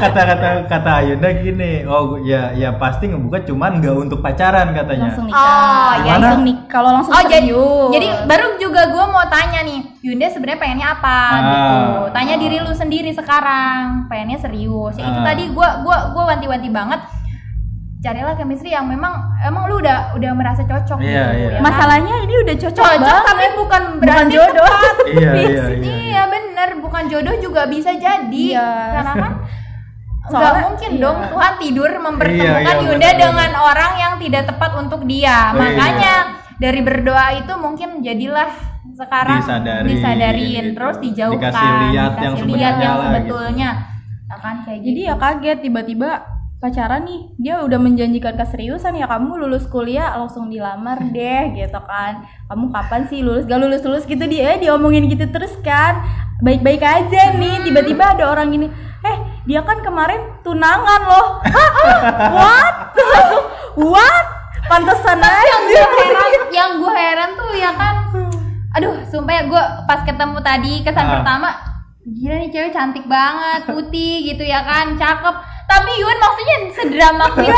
Kata-kata 0.00 0.48
kata 0.66 0.90
Ayunda 0.96 1.28
gini, 1.34 1.72
"Oh, 1.84 2.16
ya 2.18 2.33
ya 2.52 2.70
pasti 2.72 3.04
ngebuka 3.06 3.42
cuman 3.42 3.78
enggak 3.78 3.96
untuk 3.96 4.18
pacaran 4.18 4.70
katanya." 4.70 5.08
langsung 5.08 5.26
nikah 5.26 5.40
Oh, 5.40 5.92
iya. 5.98 6.10
langsung 6.14 6.40
nik 6.42 6.58
kalau 6.66 6.90
langsung 6.92 7.12
Oh 7.12 7.22
jadi, 7.22 7.48
serius. 7.48 7.90
jadi 7.90 8.06
baru 8.24 8.46
juga 8.56 8.80
gue 8.86 9.04
mau 9.06 9.24
tanya 9.26 9.60
nih, 9.60 9.80
Yunda 10.00 10.26
sebenarnya 10.26 10.58
pengennya 10.58 10.88
apa 10.92 11.18
Ah. 11.24 11.38
gitu. 11.40 11.76
Tanya 12.10 12.34
diri 12.36 12.56
lu 12.58 12.72
sendiri 12.72 13.10
sekarang, 13.10 14.06
pengennya 14.06 14.38
serius. 14.38 14.94
Ya 14.94 15.06
itu 15.06 15.18
Ah. 15.18 15.26
tadi 15.26 15.44
gue 15.48 15.68
gua 15.80 15.98
gua 16.10 16.24
wanti-wanti 16.28 16.68
banget. 16.68 17.00
Carilah 17.98 18.34
chemistry 18.34 18.68
yang 18.68 18.84
memang 18.84 19.16
emang 19.40 19.64
lu 19.64 19.80
udah 19.80 20.12
udah 20.12 20.30
merasa 20.32 20.60
cocok 20.62 21.00
Iya, 21.00 21.08
gitu. 21.24 21.32
iya. 21.32 21.46
ya 21.46 21.48
kan? 21.50 21.60
masalahnya 21.64 22.14
ini 22.20 22.34
udah 22.38 22.56
cocok, 22.58 22.84
cocok 22.84 23.00
banget 23.00 23.24
tapi 23.24 23.44
bukan 23.48 23.56
bukan 23.56 23.82
berarti 23.96 24.28
jodoh 24.30 24.66
tepat. 24.68 24.94
Iya, 25.08 25.30
iya, 25.32 25.64
iya. 25.72 25.94
Iya 26.04 26.22
bener, 26.28 26.68
bukan 26.78 27.02
jodoh 27.08 27.36
juga 27.40 27.64
bisa 27.64 27.96
jadi. 27.96 28.44
Iya. 28.52 28.68
Karena 28.92 29.12
kan 29.16 29.32
nggak 30.24 30.32
Soalnya- 30.32 30.64
mungkin 30.64 30.90
iya. 30.90 31.02
dong 31.04 31.18
Tuhan 31.28 31.54
tidur 31.60 31.90
mempertemukan 32.00 32.62
Iya, 32.64 32.72
iya, 32.80 32.84
Yunda 32.88 33.08
benar, 33.12 33.20
dengan 33.20 33.50
orang 33.54 33.92
yang 33.94 34.12
tidak 34.16 34.42
tepat 34.48 34.70
untuk 34.80 35.00
dia. 35.04 35.38
Oh, 35.52 35.60
Makanya 35.60 36.14
dari 36.56 36.80
berdoa 36.80 37.26
itu 37.36 37.52
mungkin 37.60 37.88
jadilah 38.00 38.48
sekarang 38.94 39.42
Disadarin, 39.42 39.90
disadarin, 39.90 40.64
gitu. 40.64 40.74
terus 40.78 40.96
dijauhkan, 41.02 41.50
Dikasih 41.50 41.68
lihat 41.68 42.12
yang 42.14 42.32
dikasih 42.32 42.40
sebenarnya 42.40 42.56
lihat 42.56 42.74
yang 42.78 42.94
lah, 42.94 42.96
gitu. 42.96 43.08
sebetulnya. 43.10 43.70
Nah, 44.24 44.38
kan 44.40 44.56
kayak 44.64 44.80
Jadi 44.80 44.94
gitu. 44.96 45.08
ya 45.10 45.14
kaget 45.14 45.58
tiba-tiba 45.60 46.10
pacaran 46.56 47.04
nih 47.04 47.20
dia 47.36 47.54
udah 47.60 47.76
menjanjikan 47.76 48.34
keseriusan 48.34 48.96
ya 48.96 49.04
kamu 49.04 49.36
lulus 49.36 49.68
kuliah 49.68 50.16
langsung 50.16 50.48
dilamar 50.48 50.96
deh 51.12 51.52
gitu 51.52 51.80
kan 51.84 52.24
kamu 52.48 52.72
kapan 52.72 53.02
sih 53.04 53.20
lulus 53.20 53.44
gak 53.44 53.60
lulus 53.60 53.84
lulus 53.84 54.08
gitu 54.08 54.24
dia 54.24 54.56
diomongin 54.56 55.04
gitu 55.04 55.28
terus 55.28 55.52
kan 55.60 56.00
baik-baik 56.40 56.82
aja 56.82 57.22
nih 57.34 57.62
tiba-tiba 57.62 58.16
ada 58.16 58.24
orang 58.26 58.50
gini 58.50 58.66
eh 59.02 59.16
dia 59.44 59.60
kan 59.60 59.78
kemarin 59.80 60.40
tunangan 60.40 61.00
loh 61.04 61.26
Hah? 61.44 61.70
what 62.38 62.74
Terus 62.90 63.08
langsung 63.14 63.44
what 63.76 64.26
pantesan 64.64 65.20
yang 65.20 65.28
aja 65.28 65.68
gue 65.68 65.84
heran, 66.00 66.30
yang 66.48 66.70
gue 66.80 66.88
heran 66.90 67.30
tuh 67.36 67.52
ya 67.52 67.70
kan, 67.76 67.94
aduh, 68.72 68.96
sumpah 69.04 69.34
ya 69.36 69.42
gue 69.44 69.62
pas 69.84 70.00
ketemu 70.00 70.40
tadi 70.40 70.80
kesan 70.80 71.04
Ah. 71.04 71.20
pertama, 71.20 71.52
gila 72.00 72.40
nih 72.40 72.48
cewek 72.48 72.72
cantik 72.72 73.04
banget, 73.04 73.68
putih 73.68 74.24
gitu 74.24 74.40
ya 74.40 74.64
kan, 74.64 74.96
cakep. 74.96 75.36
Tapi 75.64 75.90
Yun 76.00 76.16
maksudnya 76.16 76.56
sedrama 76.72 77.26
itu. 77.36 77.44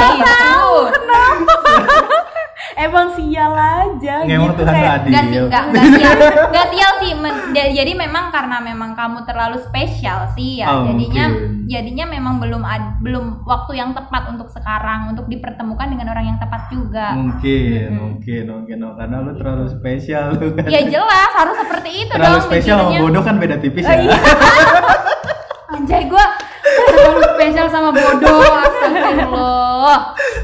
emang 2.74 3.12
sial 3.12 3.52
aja 3.52 4.24
Emang 4.24 4.48
gitu 4.50 4.64
Tuhan 4.64 4.72
kayak 4.72 4.88
tadi. 4.96 5.08
Gak 5.12 5.24
sih, 5.28 5.38
sial, 6.72 6.92
sih. 6.98 7.12
Men- 7.12 7.52
ja- 7.52 7.68
jadi 7.70 7.92
memang 7.92 8.28
karena 8.28 8.56
memang 8.58 8.92
kamu 8.92 9.22
terlalu 9.22 9.60
spesial 9.60 10.32
sih 10.32 10.60
ya. 10.60 10.72
Oh, 10.72 10.88
jadinya, 10.88 11.28
mungkin. 11.28 11.68
jadinya 11.68 12.04
memang 12.08 12.34
belum 12.38 12.62
ad- 12.62 12.96
belum 12.98 13.44
waktu 13.44 13.76
yang 13.76 13.92
tepat 13.92 14.32
untuk 14.32 14.48
sekarang 14.48 15.12
untuk 15.12 15.28
dipertemukan 15.28 15.84
dengan 15.86 16.08
orang 16.10 16.26
yang 16.26 16.38
tepat 16.38 16.68
juga. 16.68 17.12
Mungkin, 17.12 17.88
mungkin, 17.92 18.42
mungkin, 18.48 18.76
oh, 18.82 18.92
karena 18.94 19.16
lu 19.20 19.32
terlalu 19.36 19.64
spesial 19.68 20.24
lu 20.32 20.48
kan. 20.52 20.64
Ya 20.66 20.80
jelas 20.82 21.32
harus 21.34 21.56
seperti 21.58 21.90
itu 22.02 22.12
terlalu 22.12 22.32
dong 22.34 22.46
spesial 22.46 22.76
sama 22.80 22.92
bodoh 22.96 23.22
kan 23.22 23.36
beda 23.36 23.56
tipis 23.58 23.84
Oh, 23.84 23.92
ya. 23.92 24.00
iya. 24.00 24.16
Anjay 25.76 26.02
gue 26.06 26.24
terlalu 26.88 27.20
spesial 27.36 27.66
sama 27.68 27.90
bodoh. 27.92 28.40
Astagfirullah. 28.64 30.00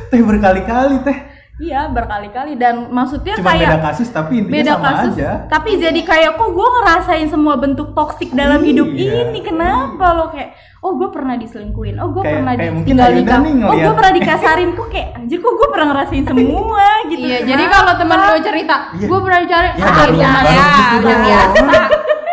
teh 0.07 0.21
berkali-kali 0.21 0.97
teh. 1.01 1.19
Iya 1.63 1.87
berkali-kali. 1.87 2.53
Dan 2.55 2.75
maksudnya 2.89 3.39
Cuma 3.39 3.55
kayak 3.55 3.69
beda 3.69 3.79
kasus 3.81 4.09
tapi 4.09 4.33
intinya 4.37 4.55
beda 4.57 4.73
sama 4.75 4.87
kasus. 4.89 5.13
aja. 5.15 5.31
tapi 5.47 5.71
jadi 5.77 6.01
kayak 6.03 6.31
kok 6.35 6.51
gue 6.51 6.69
ngerasain 6.75 7.29
semua 7.29 7.55
bentuk 7.57 7.89
toksik 7.93 8.31
dalam 8.33 8.59
hidup 8.61 8.91
Iya. 8.91 9.31
ini? 9.31 9.39
Kenapa 9.41 10.07
lo 10.13 10.27
kayak 10.29 10.51
oh 10.81 10.93
gue 10.93 11.09
pernah 11.09 11.35
diselingkuhin. 11.37 11.97
Oh 11.97 12.11
gue 12.11 12.21
pernah 12.21 12.53
kayak 12.53 12.75
mungkin 12.75 12.91
tinggal 12.93 13.09
di 13.09 13.17
Ayunda 13.17 13.33
kam- 13.33 13.45
nih 13.45 13.55
oh 13.63 13.77
gue 13.79 13.95
pernah 13.95 14.13
dikasarin. 14.13 14.71
Kok 14.73 14.89
kayak 14.89 15.09
anjir 15.15 15.39
kok 15.39 15.53
gue 15.53 15.69
pernah 15.69 15.87
ngerasain 15.89 16.25
semua 16.25 16.87
gitu. 17.07 17.23
Iya, 17.23 17.39
jadi 17.47 17.65
kalau 17.69 17.93
teman 17.95 18.19
lo 18.19 18.39
cerita, 18.41 18.77
Iya. 18.93 19.07
gue 19.07 19.19
pernah 19.21 19.39
dicari, 19.41 19.69
Ya, 19.73 19.87
ah, 19.87 20.07
ya, 20.11 20.33
ya, 20.43 20.67
dong. 20.99 21.21
biasa, 21.23 21.63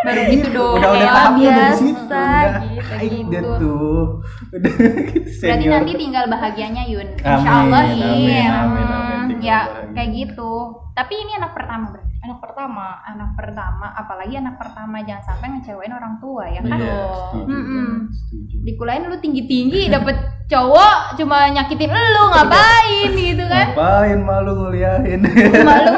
baru 0.09 0.21
gitu 0.27 0.47
dong. 0.49 0.75
Udah 0.75 0.89
udah 0.89 0.99
ya, 0.99 1.31
biasa, 1.31 1.75
situ. 1.77 2.01
Udah. 2.01 2.43
gitu, 2.59 3.29
gitu. 3.29 3.49
tuh. 3.55 4.01
Udah 4.49 4.73
Berarti 5.41 5.65
nanti 5.67 5.91
tinggal 5.95 6.25
bahagianya 6.25 6.83
Yun. 6.85 7.07
Amin, 7.15 7.29
Insya 7.31 7.51
Allah 7.55 7.83
sih. 7.87 8.03
amin, 8.03 8.49
amin, 8.49 8.85
Hmm, 8.85 8.97
amin, 8.97 9.27
tinggal 9.29 9.45
ya 9.45 9.59
bahagia. 9.63 9.93
kayak 9.93 10.09
gitu. 10.15 10.51
Tapi 10.91 11.13
ini 11.15 11.31
anak 11.33 11.51
pertama 11.53 11.85
berarti. 11.89 12.07
anak 12.19 12.39
pertama 12.43 12.85
Anak 13.07 13.31
pertama, 13.33 13.87
apalagi 13.93 14.35
anak 14.35 14.55
pertama 14.55 14.99
jangan 15.01 15.23
sampai 15.25 15.47
ngecewain 15.49 15.87
orang 15.89 16.19
tua 16.19 16.43
ya 16.45 16.59
kan. 16.59 16.75
Iya, 16.75 16.83
Betul. 16.83 17.15
setuju. 17.31 17.47
Mm-mm. 17.49 17.89
setuju. 18.11 18.55
Di 18.59 18.71
kuliahin 18.75 19.07
lu 19.07 19.17
tinggi-tinggi 19.17 19.81
dapet 19.87 20.17
cowok 20.45 20.95
cuma 21.15 21.47
nyakitin 21.47 21.87
lu 21.89 22.23
ngapain 22.27 23.09
gitu 23.13 23.45
kan. 23.45 23.67
Ngapain 23.71 24.19
malu 24.19 24.51
nguliahin? 24.57 25.19
Malu 25.63 25.91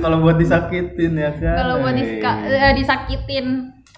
Kalau 0.00 0.16
buat 0.18 0.36
disakitin 0.36 1.12
ya 1.14 1.30
kan. 1.32 1.56
kalau 1.56 1.74
buat 1.78 1.94
diska- 1.94 2.40
eh, 2.42 2.72
disakitin. 2.74 3.46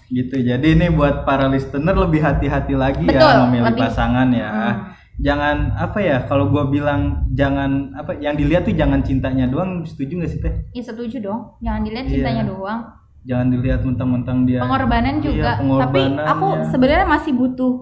gitu 0.08 0.36
jadi 0.36 0.66
ini 0.68 0.90
buat 0.90 1.24
para 1.24 1.46
listener 1.46 1.96
lebih 1.96 2.20
hati-hati 2.20 2.74
lagi 2.74 3.00
Betul, 3.02 3.16
ya 3.16 3.42
memilih 3.42 3.64
lebih. 3.66 3.80
pasangan 3.82 4.28
ya 4.30 4.44
Hmm. 4.44 4.74
jangan 5.18 5.56
apa 5.74 5.98
ya 5.98 6.16
kalau 6.22 6.46
gua 6.46 6.66
bilang 6.66 7.00
jangan 7.30 7.70
apa 7.94 8.16
yang 8.16 8.34
dilihat 8.34 8.62
tuh 8.62 8.74
jangan 8.74 9.00
cintanya 9.00 9.46
doang 9.46 9.80
setuju 9.82 10.20
nggak 10.20 10.28
sih 10.28 10.36
teh 10.38 10.52
ya 10.70 10.82
setuju 10.82 11.16
dong 11.18 11.56
jangan 11.58 11.80
dilihat 11.80 12.04
Iya. 12.04 12.12
cintanya 12.14 12.44
doang 12.44 12.80
jangan 13.22 13.46
dilihat 13.48 13.80
mentang-mentang 13.80 14.38
dia 14.44 14.60
pengorbanan 14.60 15.14
Iya, 15.14 15.24
juga 15.24 15.48
tapi 15.48 15.60
pengorbanannya. 15.64 16.28
aku 16.28 16.46
sebenarnya 16.68 17.06
masih 17.08 17.32
butuh 17.32 17.72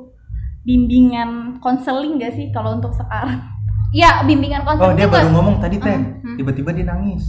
bimbingan 0.63 1.31
konseling 1.59 2.15
gak 2.17 2.31
sih 2.33 2.47
kalau 2.51 2.77
untuk 2.77 2.93
sekarang 2.93 3.43
ya 3.97 4.23
bimbingan 4.23 4.63
oh 4.63 4.67
konseling 4.69 4.95
dia 4.95 5.05
juga 5.05 5.17
baru 5.19 5.29
ngomong 5.33 5.57
tadi 5.59 5.77
teh 5.79 5.99
Hmm. 6.21 6.37
tiba-tiba 6.37 6.71
dia 6.71 6.87
nangis 6.87 7.27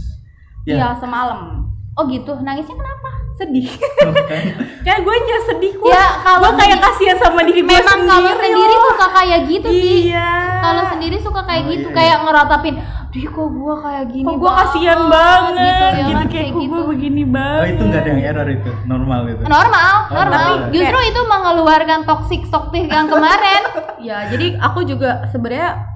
ya 0.64 0.74
iya 0.74 0.88
semalam. 0.96 1.66
Oh 1.92 2.04
gitu. 2.06 2.32
Nangisnya 2.38 2.72
kenapa? 2.72 3.10
Sedih. 3.32 3.68
Kan? 3.68 4.12
kayak 4.84 5.00
gue 5.02 5.14
aja 5.14 5.36
sedih 5.46 5.72
kok. 5.76 5.88
Ya, 5.88 6.06
kalau 6.20 6.38
gue 6.42 6.52
kayak 6.56 6.78
kasihan 6.80 7.16
sama 7.16 7.40
diri 7.42 7.60
gue 7.60 7.68
memang 7.68 8.00
kalau 8.02 8.32
sendiri 8.34 8.74
loh. 8.74 8.84
suka 8.88 9.06
kayak 9.10 9.40
gitu 9.44 9.68
sih. 9.68 9.96
Iya. 10.08 10.30
Kalau 10.58 10.82
sendiri 10.88 11.16
suka 11.18 11.40
kayak 11.42 11.62
Oh, 11.62 11.70
gitu 11.70 11.86
iya, 11.86 11.94
kayak 11.94 12.16
ngeratapin 12.22 12.76
Duh 13.12 13.28
kok 13.28 13.44
gua 13.52 13.76
kayak 13.76 14.04
gini 14.08 14.24
kok 14.24 14.36
gue 14.40 14.52
kasihan 14.56 15.00
banget. 15.04 15.52
gitu, 15.60 15.84
ya 15.84 15.92
gitu, 16.00 16.16
kan? 16.16 16.26
kayak 16.32 16.48
kok 16.48 16.60
gitu. 16.64 16.72
gue 16.72 16.84
begini 16.96 17.22
banget 17.28 17.60
oh 17.60 17.68
itu 17.68 17.82
nggak 17.84 18.00
ada 18.00 18.08
yang 18.08 18.22
error 18.24 18.48
itu? 18.48 18.70
Normal 18.88 19.20
itu? 19.28 19.42
Normal 19.44 19.92
Oh, 19.92 20.16
normal. 20.16 20.40
normal. 20.40 20.72
justru 20.72 20.98
itu 21.04 21.20
mengeluarkan 21.28 22.00
toxic 22.08 22.40
toxic 22.48 22.84
yang 22.88 23.06
kemarin. 23.12 23.62
Ya 24.00 24.32
jadi 24.32 24.56
aku 24.56 24.80
juga 24.82 25.28
sebenarnya 25.28 25.92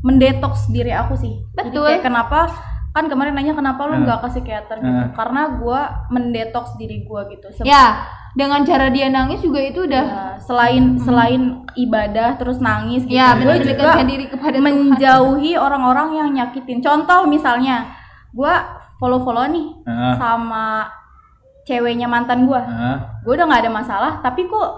mendetoks 0.00 0.70
diri 0.70 0.94
aku 0.94 1.18
sih. 1.18 1.42
Jadi 1.52 1.74
Betul. 1.74 1.84
kayak 1.90 2.02
kenapa 2.06 2.38
kan 2.90 3.06
kemarin 3.06 3.32
nanya 3.32 3.52
kenapa 3.52 3.84
lu 3.84 3.94
Hmm. 3.94 4.02
nggak 4.02 4.18
ke 4.20 4.28
psikiater 4.30 4.76
gitu. 4.76 4.90
Hmm. 4.90 5.10
karena 5.12 5.42
gue 5.54 5.80
mendetoks 6.10 6.74
diri 6.74 7.02
gue 7.02 7.20
gitu. 7.30 7.46
Se- 7.52 7.62
ya 7.62 8.02
dengan 8.30 8.62
cara 8.62 8.86
dia 8.88 9.06
nangis 9.08 9.38
juga 9.38 9.58
itu 9.58 9.84
udah 9.84 10.06
Ya, 10.06 10.24
selain 10.38 10.94
selain 10.96 11.42
ibadah 11.74 12.34
terus 12.34 12.58
nangis 12.58 13.02
gitu. 13.02 13.14
Ya 13.14 13.34
gue 13.34 13.56
juga 13.64 14.02
diri 14.02 14.26
kepada 14.26 14.54
Tuhan. 14.54 14.64
menjauhi 14.64 15.54
orang-orang 15.56 16.08
yang 16.14 16.28
nyakitin. 16.32 16.78
Contoh 16.78 17.26
misalnya 17.26 17.90
gue 18.30 18.54
follow 18.96 19.18
follow 19.20 19.46
nih 19.46 19.66
Ah, 19.82 20.14
sama 20.14 20.86
ceweknya 21.62 22.04
mantan 22.04 22.44
gue 22.44 22.58
ah. 22.58 23.20
gue 23.20 23.32
udah 23.32 23.46
nggak 23.46 23.62
ada 23.62 23.72
masalah 23.72 24.12
tapi 24.18 24.44
kok 24.44 24.70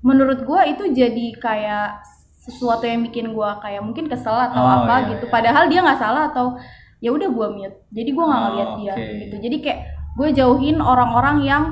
menurut 0.00 0.40
gue 0.40 0.60
itu 0.66 0.84
jadi 0.90 1.26
kayak 1.36 2.00
sesuatu 2.38 2.82
yang 2.82 3.02
bikin 3.02 3.30
gue 3.30 3.50
kayak 3.60 3.82
mungkin 3.82 4.06
kesel 4.06 4.32
atau 4.32 4.56
Oh, 4.58 4.74
apa 4.82 4.94
iya, 4.98 5.08
gitu. 5.12 5.24
iya. 5.24 5.32
padahal 5.32 5.64
dia 5.68 5.80
nggak 5.80 5.98
salah 5.98 6.22
atau 6.26 6.56
ya 6.98 7.10
udah 7.10 7.28
gue 7.28 7.46
mute 7.52 7.76
jadi 7.88 8.10
gue 8.10 8.24
nggak 8.24 8.40
Oh, 8.40 8.46
ngeliat 8.48 8.70
dia 8.76 8.92
oke. 8.92 9.06
gitu 9.18 9.36
jadi 9.38 9.56
kayak 9.60 9.80
gue 10.14 10.28
jauhin 10.34 10.76
orang-orang 10.78 11.36
yang 11.42 11.62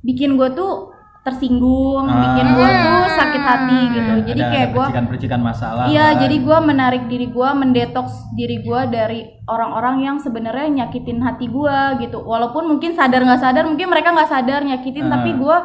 bikin 0.00 0.34
gue 0.34 0.48
tuh 0.52 0.90
tersinggung 1.22 2.02
Ah. 2.04 2.18
bikin 2.20 2.46
gue 2.52 2.66
tuh 2.68 3.02
sakit 3.12 3.42
hati 3.42 3.80
gitu 3.92 4.12
Iya, 4.12 4.22
jadi 4.24 4.40
ada- 4.40 4.50
kayak 4.50 4.68
gue 4.68 4.84
percikan-percikan 4.84 5.40
masalah 5.40 5.84
Iya, 5.86 6.02
lah. 6.04 6.18
jadi 6.18 6.36
gue 6.36 6.58
menarik 6.60 7.02
diri 7.06 7.26
gue, 7.28 7.48
mendetoks 7.52 8.14
diri 8.32 8.58
gue 8.58 8.80
dari 8.88 9.20
orang-orang 9.44 9.96
yang 10.00 10.16
sebenarnya 10.18 10.66
nyakitin 10.80 11.18
hati 11.20 11.46
gue 11.46 11.76
gitu. 12.00 12.18
Walaupun 12.18 12.66
mungkin 12.66 12.92
sadar 12.92 13.22
nggak 13.22 13.38
sadar, 13.40 13.62
mungkin 13.64 13.86
mereka 13.86 14.10
nggak 14.10 14.30
sadar 14.30 14.60
nyakitin, 14.62 15.06
Ah. 15.06 15.10
tapi 15.12 15.30
gue 15.32 15.56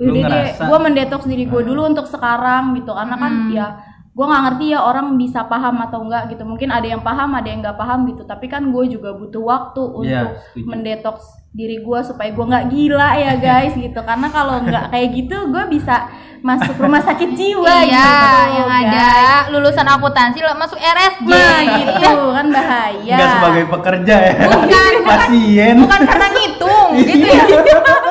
udah 0.00 0.22
deh, 0.26 0.44
gue 0.58 0.78
mendetoks 0.80 1.28
diri 1.28 1.44
gue 1.44 1.60
dulu 1.62 1.84
untuk 1.84 2.04
sekarang 2.06 2.72
gitu. 2.74 2.88
Karena 2.90 3.16
kan 3.16 3.32
Hmm. 3.38 3.52
ya 3.52 3.66
gue 4.10 4.26
nggak 4.26 4.42
ngerti 4.42 4.64
ya 4.70 4.82
orang 4.82 5.14
bisa 5.14 5.46
paham 5.46 5.76
atau 5.80 6.02
enggak 6.02 6.28
gitu. 6.28 6.42
Mungkin 6.42 6.68
ada 6.68 6.82
yang 6.82 6.98
paham, 7.00 7.30
ada 7.30 7.46
yang 7.46 7.62
nggak 7.62 7.78
paham 7.78 8.04
gitu. 8.06 8.22
Tapi 8.22 8.46
kan 8.46 8.66
gue 8.68 8.84
juga 8.90 9.14
butuh 9.14 9.38
waktu 9.40 9.80
Iya, 9.80 9.94
untuk 9.94 10.26
setuju. 10.50 10.66
mendetoks 10.66 11.24
diri 11.50 11.78
gue 11.78 11.98
supaya 12.02 12.28
gue 12.28 12.44
nggak 12.44 12.66
gila 12.68 13.10
ya 13.16 13.32
guys 13.46 13.72
gitu. 13.72 14.00
Karena 14.00 14.26
kalau 14.28 14.60
nggak 14.60 14.90
kayak 14.90 15.08
gitu, 15.14 15.36
gue 15.46 15.64
bisa 15.70 16.10
masuk 16.40 16.72
rumah 16.74 17.04
sakit 17.04 17.36
jiwa 17.36 17.68
iya 17.84 17.84
gitu, 17.84 18.56
yang 18.56 18.70
ada 18.72 19.08
lulusan 19.52 19.84
akuntansi 19.84 20.40
lo 20.40 20.56
masuk 20.56 20.80
RSJ 20.80 21.28
Nah 21.28 21.60
gitu 21.76 22.00
kan 22.32 22.46
bahaya. 22.48 23.12
Nggak 23.12 23.28
sebagai 23.36 23.64
pekerja 23.68 24.14
ya 24.24 24.32
Bukan, 24.48 24.92
pasien 25.12 25.74
bukan 25.76 26.00
karena 26.00 26.26
ngitung 26.32 26.90
gitu 26.96 27.26
ya 27.28 27.44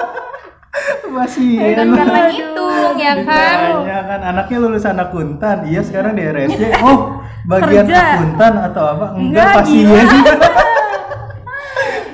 pasien 1.10 1.76
bukan 1.76 1.88
karena 1.96 2.20
ngitung 2.30 2.96
ya 3.00 3.14
kan? 3.26 3.58
Ditanya 3.60 4.00
kan 4.06 4.20
anaknya 4.24 4.58
lulusan 4.62 4.98
akuntan 5.00 5.58
iya 5.68 5.82
sekarang 5.84 6.14
di 6.16 6.24
RSJ 6.24 6.62
oh 6.88 7.20
bagian 7.48 7.86
Kerja. 7.88 8.20
akuntan 8.20 8.54
atau 8.72 8.84
apa? 8.86 9.06
Enggak 9.18 9.46
Enggak, 9.46 9.56
pasien 9.64 10.08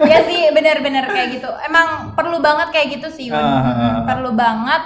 ya 0.06 0.20
sih 0.28 0.42
benar-benar 0.52 1.06
kayak 1.10 1.40
gitu. 1.40 1.50
Emang 1.66 2.14
perlu 2.14 2.38
banget 2.44 2.68
kayak 2.70 2.88
gitu 3.00 3.08
sih 3.10 3.26
Yun. 3.32 3.40
Ah. 3.40 3.64
Mm, 3.64 3.96
perlu 4.06 4.32
banget 4.38 4.84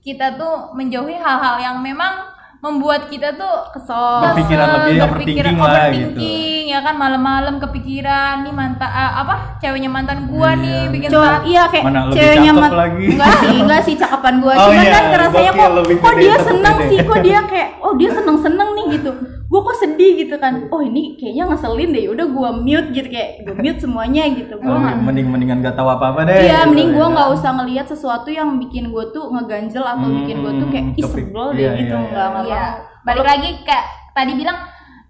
kita 0.00 0.36
tuh 0.40 0.72
menjauhi 0.72 1.16
hal-hal 1.16 1.60
yang 1.60 1.76
memang 1.84 2.30
membuat 2.58 3.08
kita 3.08 3.32
tuh 3.34 3.72
kesel 3.72 4.20
Berpikiran 4.22 4.66
lebih 4.76 4.96
overthinking 5.00 5.56
lah, 5.56 5.88
gitu. 5.88 6.18
ya 6.66 6.78
kan 6.82 6.94
malam-malam 6.94 7.56
kepikiran 7.56 8.44
nih 8.44 8.52
mantan 8.52 8.90
apa 8.90 9.56
ceweknya 9.58 9.88
mantan 9.88 10.28
gua 10.28 10.52
Iya. 10.52 10.60
nih 10.60 10.80
bikin 10.90 11.08
Cowok, 11.08 11.24
saat 11.24 11.42
iya 11.46 11.62
kayak 11.66 11.84
Mana 11.86 12.00
lebih 12.04 12.16
ceweknya 12.20 12.52
cakep 12.52 12.60
mat- 12.60 12.76
lagi. 12.76 13.04
enggak 13.08 13.32
sih 13.34 13.56
enggak 13.64 13.80
sih 13.80 13.94
cakapan 13.96 14.34
gua 14.38 14.52
Oh 14.52 14.64
cuman 14.66 14.76
iya, 14.76 14.92
kan 14.92 15.04
gokil, 15.08 15.52
kok 15.52 15.70
kok 15.98 16.14
dia 16.16 16.36
seneng 16.36 16.76
sih 16.86 16.98
kok 17.00 17.18
dia 17.22 17.38
kayak 17.50 17.68
oh 17.80 17.92
dia 17.96 18.10
seneng 18.12 18.36
seneng 18.36 18.68
nih 18.74 18.86
gitu 18.98 19.12
gua 19.50 19.60
kok 19.60 19.76
sedih 19.76 20.14
gitu 20.16 20.38
kan 20.38 20.70
oh 20.70 20.78
ini 20.78 21.18
kayaknya 21.18 21.44
ngeselin 21.44 21.90
deh 21.90 22.06
udah 22.08 22.26
gua 22.28 22.50
mute 22.54 22.88
gitu 22.88 23.08
kayak 23.08 23.42
gua 23.42 23.54
mute 23.56 23.78
semuanya 23.78 24.22
gitu 24.30 24.54
gua 24.56 24.76
nggak 24.78 24.96
mending 25.02 25.26
mendingan 25.26 25.58
gak 25.58 25.74
tahu 25.74 25.90
apa 25.90 26.06
apa 26.08 26.20
deh 26.24 26.38
Iya, 26.40 26.54
gitu, 26.56 26.68
mending 26.70 26.90
gua 26.92 27.02
ya. 27.02 27.12
nggak 27.12 27.28
usah 27.34 27.50
ngelihat 27.52 27.86
sesuatu 27.88 28.28
yang 28.30 28.48
bikin 28.56 28.88
gua 28.88 29.10
tuh 29.10 29.26
ngeganjel 29.28 29.82
atau 29.82 30.06
bikin 30.14 30.36
gua 30.38 30.52
tuh 30.54 30.68
kayak 30.68 30.86
Hmm, 30.86 30.94
ih 30.94 31.02
kepik- 31.02 31.26
sebel 31.26 31.46
iya, 31.50 31.58
deh 31.58 31.70
gitu 31.76 31.90
iya, 31.92 32.06
nggak 32.06 32.26
nggak 32.30 32.44
Iya. 32.46 32.62
mau. 32.62 33.02
Balik 33.02 33.26
lagi 33.26 33.48
kayak 33.60 33.84
tadi 34.12 34.32
bilang 34.34 34.58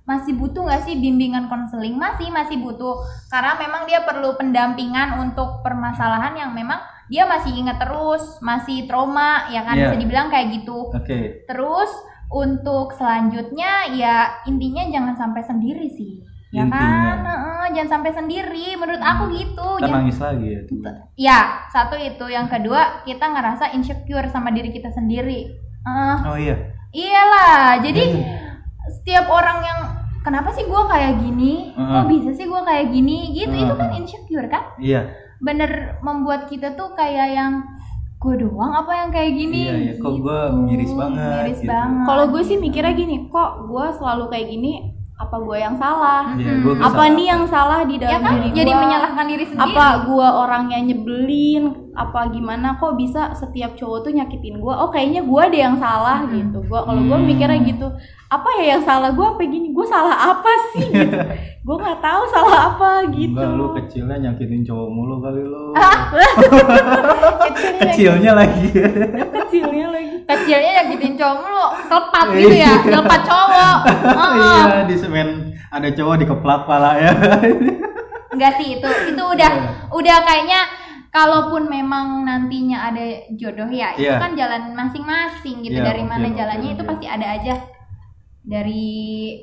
masih 0.02 0.32
butuh 0.34 0.62
nggak 0.64 0.82
sih 0.82 0.94
bimbingan 0.96 1.44
konseling? 1.46 1.94
Masih 1.94 2.28
masih 2.28 2.56
butuh 2.58 2.96
karena 3.28 3.54
memang 3.56 3.84
dia 3.84 4.02
perlu 4.02 4.34
pendampingan 4.34 5.20
untuk 5.20 5.60
permasalahan 5.60 6.32
yang 6.34 6.50
memang 6.50 6.80
dia 7.06 7.26
masih 7.26 7.52
ingat 7.52 7.76
terus, 7.76 8.40
masih 8.40 8.86
trauma 8.86 9.46
ya 9.48 9.60
kan 9.60 9.74
Iya. 9.74 9.84
bisa 9.84 9.96
dibilang 9.98 10.26
kayak 10.26 10.48
gitu. 10.56 10.88
oke 10.88 11.18
Terus 11.44 11.90
untuk 12.30 12.94
selanjutnya 12.94 13.90
ya 13.90 14.16
intinya 14.44 14.86
jangan 14.86 15.14
sampai 15.16 15.42
sendiri 15.42 15.90
sih. 15.90 16.22
Ya 16.50 16.62
Intinya. 16.62 16.82
kan? 16.82 17.18
Heeh, 17.22 17.64
jangan 17.72 17.90
sampai 17.92 18.10
sendiri 18.12 18.74
menurut 18.74 18.98
aku 18.98 19.30
gitu. 19.32 19.68
kita 19.76 19.82
Jangan- 19.84 20.02
nangis 20.02 20.18
lagi 20.18 20.46
ya 20.48 20.60
tuh. 20.64 20.78
Ya, 21.14 21.38
satu 21.68 21.94
itu. 21.94 22.26
Yang 22.26 22.46
kedua, 22.50 22.80
kita 23.04 23.22
ngerasa 23.24 23.70
insecure 23.70 24.26
sama 24.26 24.50
diri 24.50 24.70
kita 24.70 24.90
sendiri. 24.90 25.46
Heeh. 25.80 26.16
oh 26.24 26.36
iya 26.36 26.56
Iyalah, 26.90 27.78
jadi 27.80 28.02
Hmm. 28.12 28.26
setiap 28.92 29.26
orang 29.26 29.62
yang 29.62 29.80
kenapa 30.20 30.50
sih 30.50 30.66
gua 30.66 30.84
kayak 30.86 31.18
gini? 31.18 31.70
Heeh. 31.70 31.86
Kok 31.94 32.06
bisa 32.08 32.30
sih 32.32 32.44
gua 32.44 32.60
kayak 32.60 32.90
gini? 32.90 33.30
Gitu, 33.32 33.54
itu 33.54 33.74
kan 33.74 33.90
insecure 33.92 34.46
kan? 34.46 34.74
iya 34.76 35.06
Bener 35.38 35.70
membuat 36.00 36.44
kita 36.46 36.74
tuh 36.74 36.92
kayak 36.92 37.30
yang 37.30 37.62
gue 38.20 38.34
doang 38.36 38.72
apa 38.76 38.92
yang 38.94 39.08
kayak 39.08 39.32
gini? 39.32 39.58
Iya, 39.64 39.74
iya. 39.80 39.92
Kok 39.96 40.14
gua 40.20 40.52
Gitu. 40.52 40.60
miris 40.60 40.92
banget, 40.92 41.24
Miris 41.40 41.60
gitu. 41.64 41.70
banget. 41.72 42.04
Kalau 42.04 42.24
gue 42.28 42.42
sih 42.44 42.56
mikirnya 42.60 42.92
gini, 42.92 43.16
kok 43.26 43.50
gue 43.64 43.86
selalu 43.96 44.24
kayak 44.28 44.46
gini, 44.46 44.72
apa 45.20 45.36
gue 45.36 45.52
yang 45.54 45.76
salah? 45.76 46.32
iya 46.34 46.52
gua 46.58 46.80
Apa 46.80 47.02
nih 47.10 47.26
yang 47.28 47.44
salah 47.44 47.84
di 47.84 47.94
ya 47.94 48.08
dalam 48.08 48.20
kan, 48.22 48.34
diri 48.40 48.48
jadi 48.56 48.72
gua? 48.72 48.80
menyalahkan 48.80 49.26
diri 49.26 49.44
sendiri. 49.44 49.64
Apa 49.68 49.86
gue 50.02 50.28
orangnya 50.34 50.78
nyebelin? 50.80 51.64
Apa 51.92 52.20
gimana? 52.28 52.68
Kok 52.74 52.96
bisa 52.96 53.22
setiap 53.34 53.76
cowok 53.76 53.98
tuh 54.02 54.12
nyakitin 54.12 54.56
gue? 54.56 54.72
Oh 54.72 54.88
kayaknya 54.88 55.20
gue 55.20 55.42
deh 55.46 55.60
yang 55.60 55.76
salah 55.76 56.24
gitu. 56.26 56.64
Gua 56.64 56.80
kalau 56.82 57.04
gue 57.04 57.12
Hmm. 57.12 57.28
mikirnya 57.28 57.60
gitu, 57.60 57.86
apa 58.26 58.48
ya 58.56 58.74
yang 58.74 58.82
salah 58.82 59.10
gue? 59.10 59.26
Apa 59.26 59.42
gini? 59.44 59.68
Gue 59.70 59.84
salah 59.84 60.16
apa 60.32 60.52
sih? 60.72 60.88
gitu. 60.88 61.16
gue 61.68 61.76
nggak 61.76 62.00
tahu 62.00 62.22
salah 62.26 62.58
apa 62.72 62.90
gitu. 63.12 63.36
Enggak, 63.36 63.52
lu 63.52 63.66
kecilnya 63.76 64.16
nyakitin 64.18 64.64
cowok 64.64 64.88
mulu 64.88 65.20
kali 65.20 65.42
lu. 65.44 65.76
Kecilnya 67.44 67.82
Kecilnya 67.82 68.32
lagi. 68.32 68.66
Kecilnya 69.30 69.86
lagi. 69.90 69.99
Kecilnya 70.32 70.70
nyakitin 70.78 71.14
cowok 71.14 71.44
lu 71.44 71.60
selepat 71.84 72.26
gitu 72.32 72.54
ya 72.56 72.72
selepat 72.80 73.20
cowok 73.22 73.76
Heeh. 74.18 74.34
iya, 74.36 74.78
di 74.84 74.96
semen 74.96 75.28
ada 75.68 75.88
cowok 75.88 76.14
dikeplak 76.18 76.60
pala 76.64 76.92
ya. 76.96 77.12
enggak 78.32 78.52
sih 78.56 78.76
itu 78.76 78.88
itu 79.06 79.22
udah 79.24 79.52
udah 79.90 80.16
kayaknya 80.20 80.60
kalaupun 81.08 81.66
memang 81.66 82.22
nantinya 82.22 82.86
ada 82.86 83.02
jodoh 83.32 83.66
ya 83.66 83.90
itu 83.92 84.06
Iya. 84.06 84.16
kan 84.16 84.32
jalan 84.32 84.62
masing-masing 84.72 85.60
gitu 85.60 85.74
Iya, 85.76 85.86
dari 85.86 86.02
mana 86.02 86.24
oke, 86.24 86.36
jalannya 86.36 86.70
itu 86.70 86.82
oke. 86.82 86.88
pasti 86.88 87.06
ada 87.06 87.26
aja 87.28 87.54
dari 88.40 88.88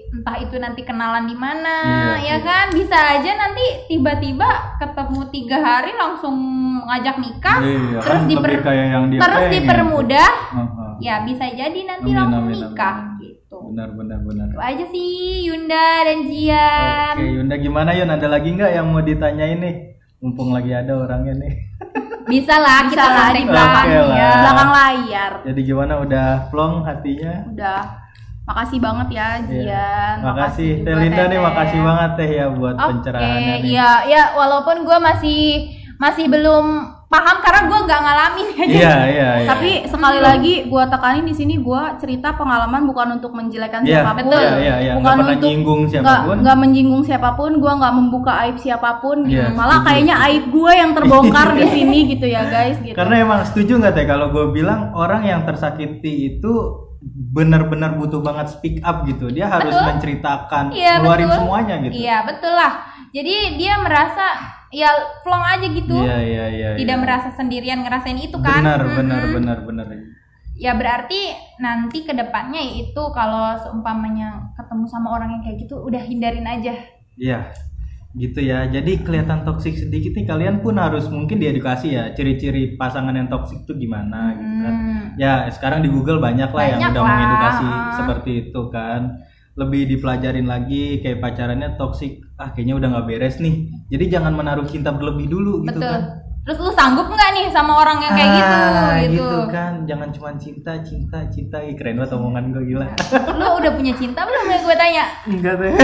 entah 0.10 0.38
itu 0.38 0.58
nanti 0.58 0.82
kenalan 0.82 1.24
di 1.24 1.36
mana 1.36 1.76
Iya, 2.18 2.18
ya 2.18 2.24
iya. 2.24 2.38
kan 2.42 2.66
bisa 2.72 2.98
aja 2.98 3.32
nanti 3.38 3.62
tiba-tiba 3.86 4.50
ketemu 4.78 5.22
tiga 5.30 5.58
hari 5.60 5.92
langsung 5.94 6.34
ngajak 6.82 7.16
nikah 7.18 7.60
Iya, 7.62 8.00
terus 8.00 8.18
kan 8.18 8.28
diper 8.28 8.52
kayak 8.58 8.86
yang 8.90 9.06
dia 9.08 9.20
terus 9.20 9.38
pengen. 9.44 9.54
dipermudah 9.54 10.30
Heeh. 10.50 10.77
Ya 11.00 11.16
bisa 11.22 11.46
jadi 11.48 11.80
nanti 11.80 12.10
Amin, 12.10 12.18
langsung 12.18 12.46
amin, 12.46 12.58
nikah 12.64 12.96
amin. 12.98 13.20
gitu 13.20 13.58
Benar 13.72 13.90
benar 13.94 14.20
benar. 14.22 14.48
itu 14.48 14.60
aja 14.60 14.86
sih 14.88 15.10
Yunda 15.44 15.88
dan 16.04 16.20
Jian 16.24 17.14
Oke, 17.16 17.26
Yunda 17.32 17.56
gimana 17.56 17.90
Yun? 17.92 18.10
Ada 18.10 18.28
lagi 18.28 18.50
nggak 18.52 18.72
yang 18.72 18.88
mau 18.88 19.00
ditanyain 19.00 19.58
nih? 19.58 19.76
Mumpung 20.18 20.50
lagi 20.50 20.72
ada 20.72 20.94
orangnya 20.94 21.38
nih. 21.38 21.54
bisa 22.32 22.58
lah 22.58 22.84
Bisa 22.84 22.98
kita 22.98 23.08
lah, 23.08 23.30
di 23.32 23.44
belakang 23.44 23.86
ya 23.88 24.30
Belakang 24.36 24.72
layar. 24.72 25.32
Jadi 25.44 25.60
gimana 25.64 25.94
udah 25.98 26.28
plong 26.48 26.84
hatinya? 26.84 27.34
Udah. 27.48 27.84
makasih 28.44 28.80
banget 28.80 29.08
ya 29.12 29.28
Jian 29.44 29.64
Iya. 29.68 29.88
Makasih 30.24 30.70
juga, 30.74 30.84
Teh 30.86 30.96
Linda 30.98 31.24
nih, 31.26 31.40
makasih 31.40 31.80
banget 31.84 32.12
Teh 32.16 32.30
ya 32.34 32.46
buat 32.50 32.76
Oke, 32.76 32.88
pencerahannya 32.90 33.56
nih. 33.60 33.70
ya 33.70 33.92
ya 34.08 34.24
walaupun 34.34 34.78
gue 34.84 34.98
masih 34.98 35.42
masih 35.98 36.26
belum 36.28 36.66
paham 37.08 37.40
karena 37.40 37.62
gue 37.72 37.80
nggak 37.88 38.02
ngalamin 38.04 38.48
ya. 38.52 38.56
Iya, 38.68 38.94
iya, 39.08 39.30
iya. 39.40 39.48
Tapi 39.48 39.70
sekali 39.88 40.20
lagi 40.20 40.54
gua 40.68 40.92
tekanin 40.92 41.24
di 41.24 41.32
sini 41.32 41.56
gua 41.56 41.96
cerita 41.96 42.36
pengalaman 42.36 42.84
bukan 42.84 43.16
untuk 43.16 43.32
menjelekkan 43.32 43.88
Iya, 43.88 44.04
siapa 44.04 44.12
pun, 44.12 44.20
betul. 44.28 44.44
Iya, 44.44 44.58
iya, 44.60 44.76
iya. 44.84 44.94
bukan 45.00 45.16
pernah 45.16 45.32
untuk 45.32 45.48
nyinggung 45.48 45.82
nggak 45.88 45.92
siapa 45.96 46.16
pun. 46.28 46.36
nggak 46.44 46.58
menyinggung 46.60 47.04
siapa 47.08 47.30
pun, 47.40 47.52
gua 47.64 47.72
nggak 47.80 47.94
membuka 47.96 48.32
aib 48.44 48.58
siapa 48.60 48.92
pun 49.00 49.18
gitu. 49.24 49.40
Iya, 49.40 49.56
Malah 49.56 49.80
setuju. 49.80 49.88
kayaknya 49.88 50.16
aib 50.28 50.44
gua 50.52 50.72
yang 50.76 50.92
terbongkar 50.92 51.48
di 51.56 51.66
sini 51.80 52.00
gitu 52.12 52.26
ya 52.28 52.44
guys 52.46 52.78
gitu. 52.84 52.96
Karena 53.00 53.16
emang 53.24 53.40
setuju 53.48 53.72
nggak 53.80 53.94
teh 53.96 54.06
kalau 54.06 54.28
gue 54.36 54.46
bilang 54.52 54.92
orang 54.92 55.24
yang 55.24 55.42
tersakiti 55.48 56.36
itu 56.36 56.54
benar-benar 57.08 57.96
butuh 57.96 58.20
banget 58.20 58.52
speak 58.52 58.84
up 58.84 59.08
gitu. 59.08 59.32
Dia 59.32 59.48
harus 59.48 59.72
Betul. 59.72 59.86
menceritakan, 59.96 60.64
Iya, 60.76 61.00
keluarin 61.00 61.28
betul. 61.32 61.38
semuanya 61.40 61.76
gitu. 61.88 61.94
Iya 61.96 62.18
betul 62.28 62.52
lah. 62.52 62.74
Jadi 63.16 63.36
dia 63.56 63.74
merasa 63.80 64.26
ya 64.72 64.90
plong 65.24 65.44
aja 65.44 65.68
gitu. 65.72 65.96
Iya, 65.96 66.18
iya, 66.24 66.46
iya. 66.52 66.70
Tidak 66.76 66.98
iya. 66.98 67.04
merasa 67.04 67.30
sendirian 67.34 67.84
ngerasain 67.84 68.20
itu 68.20 68.38
kan. 68.40 68.64
Benar, 68.64 68.82
Mm-mm. 68.84 68.98
benar, 69.00 69.22
benar, 69.32 69.58
benar. 69.64 69.88
Ya 70.58 70.74
berarti 70.74 71.38
nanti 71.62 72.02
ke 72.02 72.18
depannya 72.18 72.60
itu 72.60 73.04
kalau 73.14 73.54
seumpamanya 73.62 74.58
ketemu 74.58 74.86
sama 74.90 75.14
orang 75.14 75.38
yang 75.38 75.42
kayak 75.46 75.58
gitu 75.64 75.78
udah 75.80 76.02
hindarin 76.02 76.48
aja. 76.50 76.74
Iya. 77.14 77.54
Gitu 78.18 78.42
ya. 78.42 78.66
Jadi 78.66 79.06
kelihatan 79.06 79.46
toksik 79.46 79.78
sedikit 79.78 80.18
nih 80.18 80.26
kalian 80.26 80.66
pun 80.66 80.82
harus 80.82 81.06
mungkin 81.14 81.38
diedukasi 81.38 81.94
ya 81.94 82.10
ciri-ciri 82.18 82.74
pasangan 82.74 83.14
yang 83.14 83.30
toksik 83.30 83.70
itu 83.70 83.78
gimana 83.78 84.34
gitu 84.34 84.54
kan. 84.66 84.74
Hmm. 84.74 85.04
Ya, 85.22 85.46
sekarang 85.54 85.86
di 85.86 85.94
Google 85.94 86.18
banyak 86.18 86.50
lah 86.50 86.64
yang 86.66 86.82
Banyak 86.82 86.92
udah 86.98 87.04
lah. 87.06 87.10
mengedukasi 87.14 87.68
seperti 88.02 88.32
itu 88.50 88.62
kan. 88.74 89.02
Lebih 89.58 89.90
dipelajarin 89.90 90.46
lagi 90.46 91.02
kayak 91.02 91.18
pacarannya 91.18 91.76
toksik, 91.76 92.22
ah 92.38 92.54
kayaknya 92.54 92.78
udah 92.78 92.88
nggak 92.94 93.06
beres 93.06 93.36
nih. 93.38 93.68
Jadi 93.90 94.04
jangan 94.08 94.32
menaruh 94.32 94.64
cinta 94.64 94.90
berlebih 94.90 95.28
dulu 95.28 95.66
gitu 95.66 95.76
Betul. 95.76 95.90
kan. 95.90 96.02
Terus 96.46 96.58
lu 96.62 96.70
sanggup 96.72 97.06
nggak 97.06 97.30
nih 97.34 97.46
sama 97.50 97.74
orang 97.76 97.98
yang 98.00 98.14
kayak 98.14 98.30
gitu 98.32 98.56
Ah, 98.56 98.96
gitu? 99.04 99.38
kan. 99.50 99.74
Jangan 99.84 100.08
cuma 100.14 100.30
cinta, 100.38 100.72
cinta, 100.80 101.18
cinta. 101.28 101.58
Ih, 101.60 101.74
keren 101.74 101.98
banget 101.98 102.14
omongan 102.14 102.54
gue 102.54 102.64
gila. 102.70 102.88
Lu 103.34 103.46
udah 103.58 103.72
punya 103.74 103.92
cinta 103.92 104.22
belum 104.24 104.46
ya 104.46 104.58
gue 104.62 104.76
tanya? 104.78 105.04
Enggak 105.26 105.54
deh. 105.58 105.74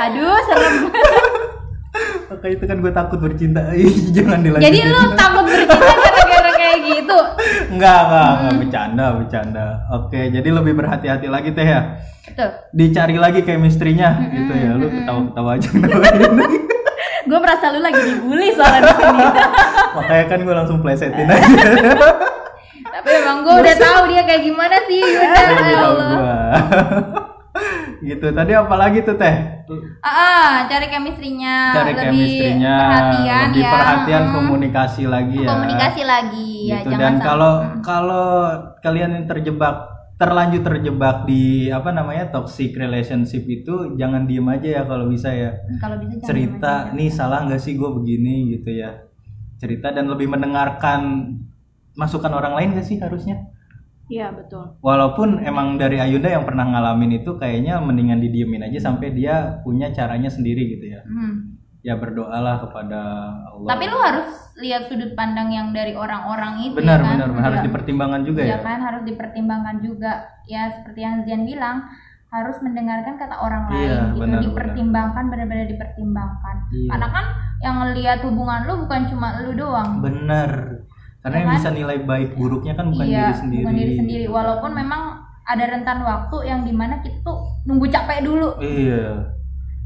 Aduh, 0.00 0.36
serem. 0.46 0.74
Maka 2.26 2.46
itu 2.48 2.64
kan 2.64 2.76
gue 2.78 2.90
takut 2.90 3.18
bercinta. 3.18 3.60
Ih, 3.72 3.90
jangan 4.10 4.40
dilanjutin. 4.40 4.64
Jadi 4.64 4.78
lu 4.86 5.00
takut 5.12 5.42
bercinta 5.44 5.76
gara-gara 5.76 6.50
kayak 6.54 6.78
gitu? 6.86 7.18
Enggak, 7.72 8.00
enggak, 8.04 8.28
enggak 8.36 8.54
bercanda, 8.60 9.06
bercanda. 9.16 9.66
Oke, 9.96 10.20
jadi 10.28 10.48
lebih 10.52 10.76
berhati-hati 10.76 11.26
lagi 11.32 11.50
teh 11.56 11.64
ya. 11.64 12.04
Betul. 12.28 12.50
Dicari 12.76 13.16
lagi 13.16 13.40
chemistry-nya 13.42 14.10
gitu 14.28 14.52
ya. 14.52 14.70
Lu 14.76 14.86
ketawa-ketawa 14.92 15.50
aja 15.56 15.68
gue 17.28 17.38
merasa 17.38 17.70
lu 17.70 17.80
lagi 17.80 18.00
dibully 18.02 18.50
soalnya 18.52 18.80
di 18.82 18.94
sini. 18.98 19.24
Makanya 19.96 20.24
kan 20.26 20.38
gue 20.42 20.54
langsung 20.54 20.78
plesetin 20.82 21.28
aja. 21.30 21.48
Tapi 22.82 23.08
emang 23.08 23.46
gue 23.46 23.54
udah 23.62 23.76
tahu 23.78 24.00
dia 24.10 24.22
kayak 24.26 24.42
gimana 24.42 24.76
sih. 24.90 25.00
Lu 25.00 25.22
ya 25.22 25.28
tahu 25.32 25.92
Allah. 25.96 26.12
Gitu. 28.02 28.26
Tadi 28.28 28.52
apa 28.52 28.74
lagi 28.74 28.98
tuh 29.02 29.14
teh? 29.14 29.34
Ah, 30.02 30.10
ah, 30.10 30.52
cari 30.68 30.90
chemistry-nya, 30.90 31.56
Cari 31.72 31.92
lebih 31.94 32.02
chemistry-nya, 32.04 32.76
perhatian 32.76 33.44
lebih 33.48 33.62
ya. 33.64 33.70
perhatian 33.72 34.22
Mm. 34.22 34.32
komunikasi 34.34 35.02
lagi 35.08 35.38
ya. 35.40 35.48
Komunikasi 35.48 36.02
lagi 36.04 36.50
ya, 36.68 36.76
gitu 36.82 36.90
jangan 36.92 37.00
dan 37.00 37.14
kalau 37.22 37.52
kalau 37.80 38.28
kalian 38.84 39.10
yang 39.16 39.26
terjebak 39.26 39.76
terlanjur 40.20 40.62
terjebak 40.62 41.26
di 41.26 41.66
apa 41.66 41.90
namanya 41.90 42.30
toxic 42.30 42.78
relationship 42.78 43.42
itu 43.42 43.98
jangan 43.98 44.22
diem 44.22 44.46
aja 44.46 44.68
ya 44.78 44.82
kalau 44.86 45.10
bisa 45.10 45.34
ya 45.34 45.50
kalau 45.82 45.98
bisa 45.98 46.22
cerita 46.22 46.94
nih 46.94 47.10
salah 47.10 47.42
nggak 47.42 47.58
sih 47.58 47.74
gue 47.74 47.90
begini 47.90 48.54
gitu 48.54 48.70
ya 48.70 49.02
cerita 49.58 49.90
dan 49.90 50.06
lebih 50.06 50.30
mendengarkan 50.30 51.26
masukan 51.98 52.32
orang 52.32 52.54
lain 52.54 52.68
gak 52.78 52.86
sih 52.86 53.02
harusnya 53.02 53.50
Iya, 54.12 54.28
betul. 54.30 54.76
walaupun 54.78 55.40
emang 55.40 55.74
dari 55.74 55.96
Ayunda 55.96 56.28
yang 56.28 56.44
pernah 56.44 56.68
ngalamin 56.68 57.16
itu 57.16 57.32
kayaknya 57.34 57.80
mendingan 57.80 58.20
didiemin 58.20 58.60
aja 58.62 58.78
sampai 58.82 59.08
dia 59.10 59.56
punya 59.60 59.88
caranya 59.90 60.28
sendiri 60.28 60.68
gitu 60.70 60.86
ya. 60.86 61.00
Hmm. 61.02 61.56
ya 61.82 61.98
berdoalah 61.98 62.62
kepada 62.62 63.00
Allah. 63.50 63.68
Tapi 63.68 63.84
lu 63.86 63.98
harus 63.98 64.30
lihat 64.54 64.86
sudut 64.86 65.18
pandang 65.18 65.50
yang 65.50 65.74
dari 65.74 65.98
orang-orang 65.98 66.62
itu 66.62 66.78
benar 66.78 66.94
ya 66.94 67.02
kan? 67.02 67.14
benar 67.18 67.30
harus 67.42 67.58
Iya. 67.58 67.66
dipertimbangkan 67.66 68.22
juga 68.22 68.40
Iya 68.40 68.52
ya. 68.52 68.58
kan? 68.62 68.78
Harus 68.78 69.02
dipertimbangkan 69.02 69.76
juga. 69.82 70.12
Ya 70.46 70.62
seperti 70.70 71.00
yang 71.00 71.26
Zian 71.26 71.42
bilang 71.42 71.82
harus 72.30 72.56
mendengarkan 72.62 73.18
kata 73.18 73.34
orang 73.36 73.62
Iya, 73.66 73.74
lain 73.74 73.98
gitu. 74.06 74.20
benar, 74.22 74.40
dipertimbangkan 74.40 75.24
benar-benar 75.26 75.66
dipertimbangkan. 75.68 76.56
Iya. 76.70 76.88
karena 76.88 77.08
kan 77.10 77.24
yang 77.60 77.76
ngelihat 77.78 78.18
hubungan 78.22 78.60
lu 78.62 78.74
bukan 78.86 79.02
cuma 79.10 79.28
lu 79.42 79.50
doang. 79.52 79.90
Bener 79.98 80.50
karena 81.22 81.34
Ya 81.34 81.40
yang 81.40 81.48
kan? 81.48 81.56
bisa 81.62 81.70
nilai 81.70 81.98
baik 82.02 82.30
buruknya 82.34 82.74
kan 82.74 82.86
bukan 82.90 83.06
iya 83.06 83.30
diri 83.30 83.34
sendiri. 83.38 83.62
bukan 83.62 83.76
diri 83.78 83.92
sendiri. 83.94 84.24
Walaupun 84.26 84.70
memang 84.74 85.02
ada 85.42 85.64
rentan 85.66 85.98
waktu 86.02 86.36
yang 86.44 86.60
di 86.62 86.74
mana 86.74 86.98
kita 86.98 87.22
tuh 87.22 87.38
nunggu 87.64 87.86
capek 87.86 88.26
dulu. 88.26 88.58
Iya 88.58 89.30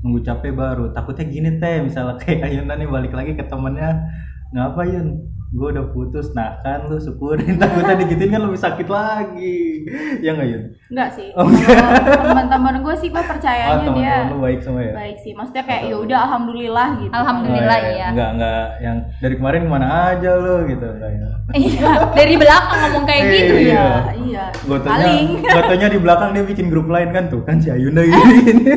nunggu 0.01 0.21
capek 0.23 0.53
baru. 0.53 0.93
Takutnya 0.93 1.25
gini 1.27 1.51
teh. 1.61 1.85
Misalnya 1.85 2.17
kayak 2.17 2.49
Ayunda 2.49 2.75
nih 2.75 2.89
balik 2.89 3.13
lagi 3.13 3.33
ke 3.35 3.45
temennya 3.45 4.01
ngapa 4.51 4.83
Yun 4.87 5.09
gue 5.49 5.69
udah 5.69 5.87
putus 5.89 6.35
nah 6.35 6.59
kan 6.59 6.85
lu 6.85 6.99
syukurin 6.99 7.55
takutnya 7.61 7.95
digituin 7.97 8.29
kan 8.29 8.43
lebih 8.43 8.59
sakit 8.59 8.87
lagi 8.87 9.87
ya 10.19 10.33
nggak 10.33 10.49
Yun 10.49 10.63
Enggak 10.87 11.11
sih. 11.13 11.35
Oh, 11.35 11.47
Teman-teman 11.47 12.79
gue 12.79 12.95
sih 12.95 13.09
gue 13.09 13.19
oh 13.19 13.27
percayanya 13.33 13.75
dia 13.75 13.87
teman-teman 13.87 14.27
lu 14.29 14.39
baik 14.41 14.61
semua 14.61 14.83
ya 14.83 14.93
baik 14.93 15.19
sih. 15.19 15.33
Maksudnya 15.33 15.65
kayak 15.65 15.83
ya 15.87 15.97
udah 15.97 16.19
alhamdulillah 16.21 16.89
gitu. 16.97 17.11
Alhamdulillah. 17.13 17.77
Oh, 17.77 17.91
iya. 17.91 18.07
nggak 18.11 18.31
nggak 18.37 18.65
yang 18.81 18.97
dari 19.19 19.35
kemarin 19.35 19.61
ke 19.63 19.71
mana 19.71 19.87
aja 20.09 20.31
lu 20.35 20.55
gitu 20.65 20.87
enggak 20.89 21.11
ya 21.13 21.29
iya 21.55 21.91
dari 22.13 22.35
belakang 22.35 22.79
ngomong 22.83 23.05
kayak 23.05 23.23
Eh, 23.23 23.31
gitu 23.33 23.55
iya. 23.57 23.67
Iya, 23.67 23.87
iya. 24.21 24.45
Gotonya, 24.63 24.91
Paling. 24.93 25.27
gotonya 25.55 25.89
di 25.89 25.99
belakang 25.99 26.31
dia 26.33 26.45
bikin 26.45 26.67
grup 26.67 26.87
lain 26.87 27.11
kan 27.11 27.25
tuh 27.27 27.43
kan 27.43 27.57
si 27.57 27.69
Ayunda 27.69 28.03
gini. 28.03 28.75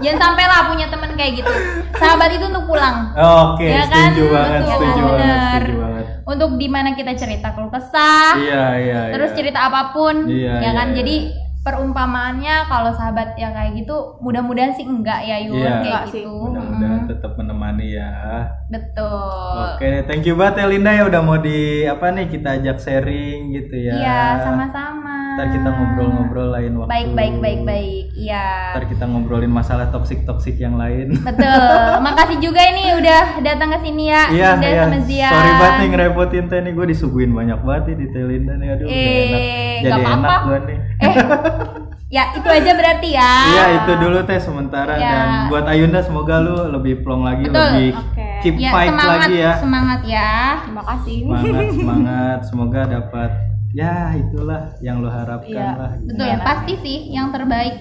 jangan 0.00 0.32
sampai 0.32 0.44
lah 0.44 0.60
punya 0.66 0.86
temen 0.88 1.12
kayak 1.12 1.32
gitu 1.36 1.52
sahabat 1.92 2.32
itu 2.32 2.44
untuk 2.46 2.64
pulang 2.64 3.12
Oke, 3.12 3.68
Ya 3.68 3.84
kan? 3.84 4.10
setuju 4.10 4.24
banget, 4.32 4.60
Betul, 4.60 4.72
setuju 4.72 5.00
banget, 5.02 5.18
bener. 5.20 5.60
setuju 5.60 5.74
banget. 5.76 5.79
Untuk 6.22 6.56
di 6.56 6.66
mana 6.66 6.92
kita 6.92 7.12
cerita 7.14 7.52
keluh 7.52 7.68
kesah 7.68 8.36
Iya, 8.36 8.64
iya, 8.76 9.00
terus 9.10 9.30
iya. 9.32 9.36
cerita 9.36 9.58
apa 9.64 9.90
pun 9.90 10.26
Iya, 10.26 10.54
ya 10.56 10.62
iya, 10.62 10.70
kan 10.72 10.88
iya. 10.90 10.96
jadi 10.96 11.16
perumpamaannya 11.60 12.54
kalau 12.66 12.90
sahabat 12.90 13.36
yang 13.36 13.52
kayak 13.52 13.76
gitu 13.76 14.16
mudah-mudahan 14.18 14.72
sih 14.72 14.82
enggak 14.82 15.20
ya 15.22 15.36
Yun 15.38 15.54
Iya. 15.54 15.62
kayak 15.62 15.80
Enggak 15.84 16.02
sih, 16.08 16.24
gitu 16.24 16.34
Menemani 17.72 17.88
ya. 17.92 18.10
betul 18.66 19.54
Oke, 19.74 20.02
thank 20.04 20.22
you 20.22 20.34
banget 20.34 20.54
ya 20.58 20.66
Linda 20.66 20.90
ya 20.90 21.04
udah 21.04 21.20
mau 21.20 21.36
di 21.36 21.58
apa 21.84 22.10
nih 22.10 22.26
kita 22.26 22.48
ajak 22.56 22.76
sharing 22.78 23.50
gitu 23.52 23.74
ya. 23.76 23.94
iya 23.96 24.20
sama-sama 24.40 25.16
Ntar 25.32 25.46
kita 25.50 25.68
ngobrol-ngobrol 25.68 26.48
lain 26.50 26.72
waktu. 26.76 26.90
baik 26.90 27.08
baik 27.12 27.34
baik 27.38 27.60
baik 27.62 28.04
iya 28.12 28.74
Ntar 28.74 28.84
kita 28.86 29.04
ngobrolin 29.04 29.48
masalah 29.48 29.86
toksik-toksik 29.88 30.56
yang 30.56 30.74
lain. 30.74 31.14
betul 31.16 31.70
makasih 32.06 32.38
juga 32.38 32.60
ini 32.64 32.94
udah 32.96 33.22
datang 33.40 33.70
ke 33.70 33.80
sini 33.80 34.04
ya 34.06 34.22
Iya, 34.28 34.48
Linda 34.52 34.68
iya. 34.68 34.82
sama 34.84 34.98
Zia 35.00 35.28
Sorry 35.28 35.52
banget 35.52 35.74
nih 35.76 35.88
ngerepotin 35.88 36.44
teh 36.46 36.58
nih 36.60 36.72
gue 36.72 36.86
disuguhin 36.88 37.30
banyak 37.30 37.58
banget 37.60 37.82
nih 37.84 37.96
di 37.96 38.06
teh 38.08 38.24
Linda 38.24 38.52
nih 38.54 38.68
aduh 38.68 38.86
udah 38.86 38.98
Eh, 39.00 39.22
enak. 39.22 39.42
Jadi 39.80 40.02
apa-apa. 40.02 40.16
enak 40.16 40.38
gue 40.42 40.58
nih. 40.64 40.78
eh 41.00 41.14
ya 42.10 42.34
itu 42.34 42.44
aja 42.44 42.72
berarti 42.74 43.08
ya 43.14 43.32
Iya 43.48 43.64
itu 43.78 43.92
dulu 43.96 44.18
teh 44.26 44.36
sementara 44.36 44.94
Ya. 44.94 45.08
dan 45.08 45.28
buat 45.46 45.64
Ayunda 45.64 46.02
semoga 46.02 46.42
lu 46.42 46.56
lebih 46.70 47.00
plong 47.00 47.22
lagi 47.22 47.46
Betul. 47.46 47.62
lebih 47.70 47.90
Oke. 47.94 48.28
keep 48.42 48.54
ya 48.58 48.70
fight 48.70 48.90
semangat 48.90 49.10
lagi 49.22 49.36
ya. 49.36 49.52
semangat 49.56 50.00
ya 50.04 50.30
Terima 50.60 50.82
kasih. 50.84 51.16
Semangat 51.22 51.66
semangat 51.78 52.38
semoga 52.44 52.80
dapat 52.84 53.30
ya 53.70 53.94
itulah 54.12 54.62
yang 54.80 54.98
lu 54.98 55.06
harapkan 55.06 55.54
Iya. 55.54 55.70
lah. 55.72 55.92
betul 55.96 56.26
Iya, 56.26 56.36
pasti 56.40 56.72
sih 56.76 56.98
yang 57.08 57.30
terbaik 57.30 57.74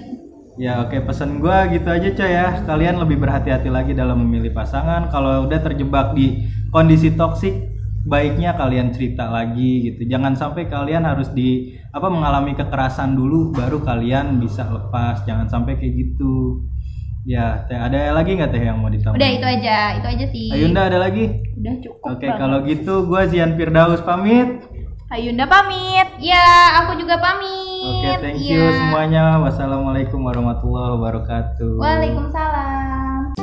Ya 0.55 0.83
oke 0.83 0.99
pesan 1.01 1.39
gua 1.39 1.65
gitu 1.65 1.87
aja 1.87 2.03
coy 2.11 2.29
ya. 2.29 2.51
Kalian 2.61 2.99
lebih 2.99 3.15
berhati-hati 3.17 3.71
lagi 3.71 3.95
dalam 3.95 4.19
memilih 4.19 4.51
pasangan. 4.51 5.07
Kalau 5.07 5.47
udah 5.47 5.55
terjebak 5.55 6.11
di 6.11 6.43
kondisi 6.67 7.15
toksik, 7.15 7.55
baiknya 8.03 8.51
kalian 8.53 8.91
cerita 8.91 9.31
lagi 9.31 9.87
gitu. 9.87 10.03
Jangan 10.03 10.35
sampai 10.35 10.67
kalian 10.67 11.07
harus 11.07 11.31
di 11.31 11.78
apa 11.89 12.07
mengalami 12.07 12.53
kekerasan 12.53 13.17
dulu 13.17 13.49
baru 13.51 13.81
kalian 13.81 14.37
bisa 14.37 14.65
lepas. 14.69 15.25
Jangan 15.25 15.49
sampai 15.49 15.77
kayak 15.77 15.93
gitu. 15.97 16.61
Ya, 17.27 17.67
teh 17.67 17.75
ada 17.75 18.15
lagi 18.15 18.37
nggak 18.39 18.49
teh 18.49 18.63
yang 18.63 18.79
mau 18.79 18.89
ditambah? 18.89 19.19
udah 19.19 19.29
itu 19.29 19.43
aja 19.45 19.99
itu 19.99 20.07
aja 20.07 20.25
sih 20.31 20.49
Ayunda 20.55 20.87
ada 20.87 20.97
lagi? 21.03 21.43
Udah 21.59 21.75
cukup. 21.83 22.15
Oke, 22.15 22.27
kalau 22.31 22.63
gitu 22.63 23.05
gua 23.05 23.27
Zian 23.27 23.59
Firdaus 23.59 24.01
pamit. 24.01 24.63
Ayunda 25.11 25.45
pamit. 25.45 26.07
ya 26.21 26.79
aku 26.85 26.95
juga 27.01 27.17
pamit 27.17 27.49
Oke, 27.79 28.11
thank 28.23 28.39
Iya. 28.39 28.55
you 28.55 28.63
semuanya. 28.71 29.39
Wassalamualaikum 29.41 30.19
warahmatullahi 30.21 30.95
wabarakatuh. 30.95 31.75
Waalaikumsalam 31.79 33.35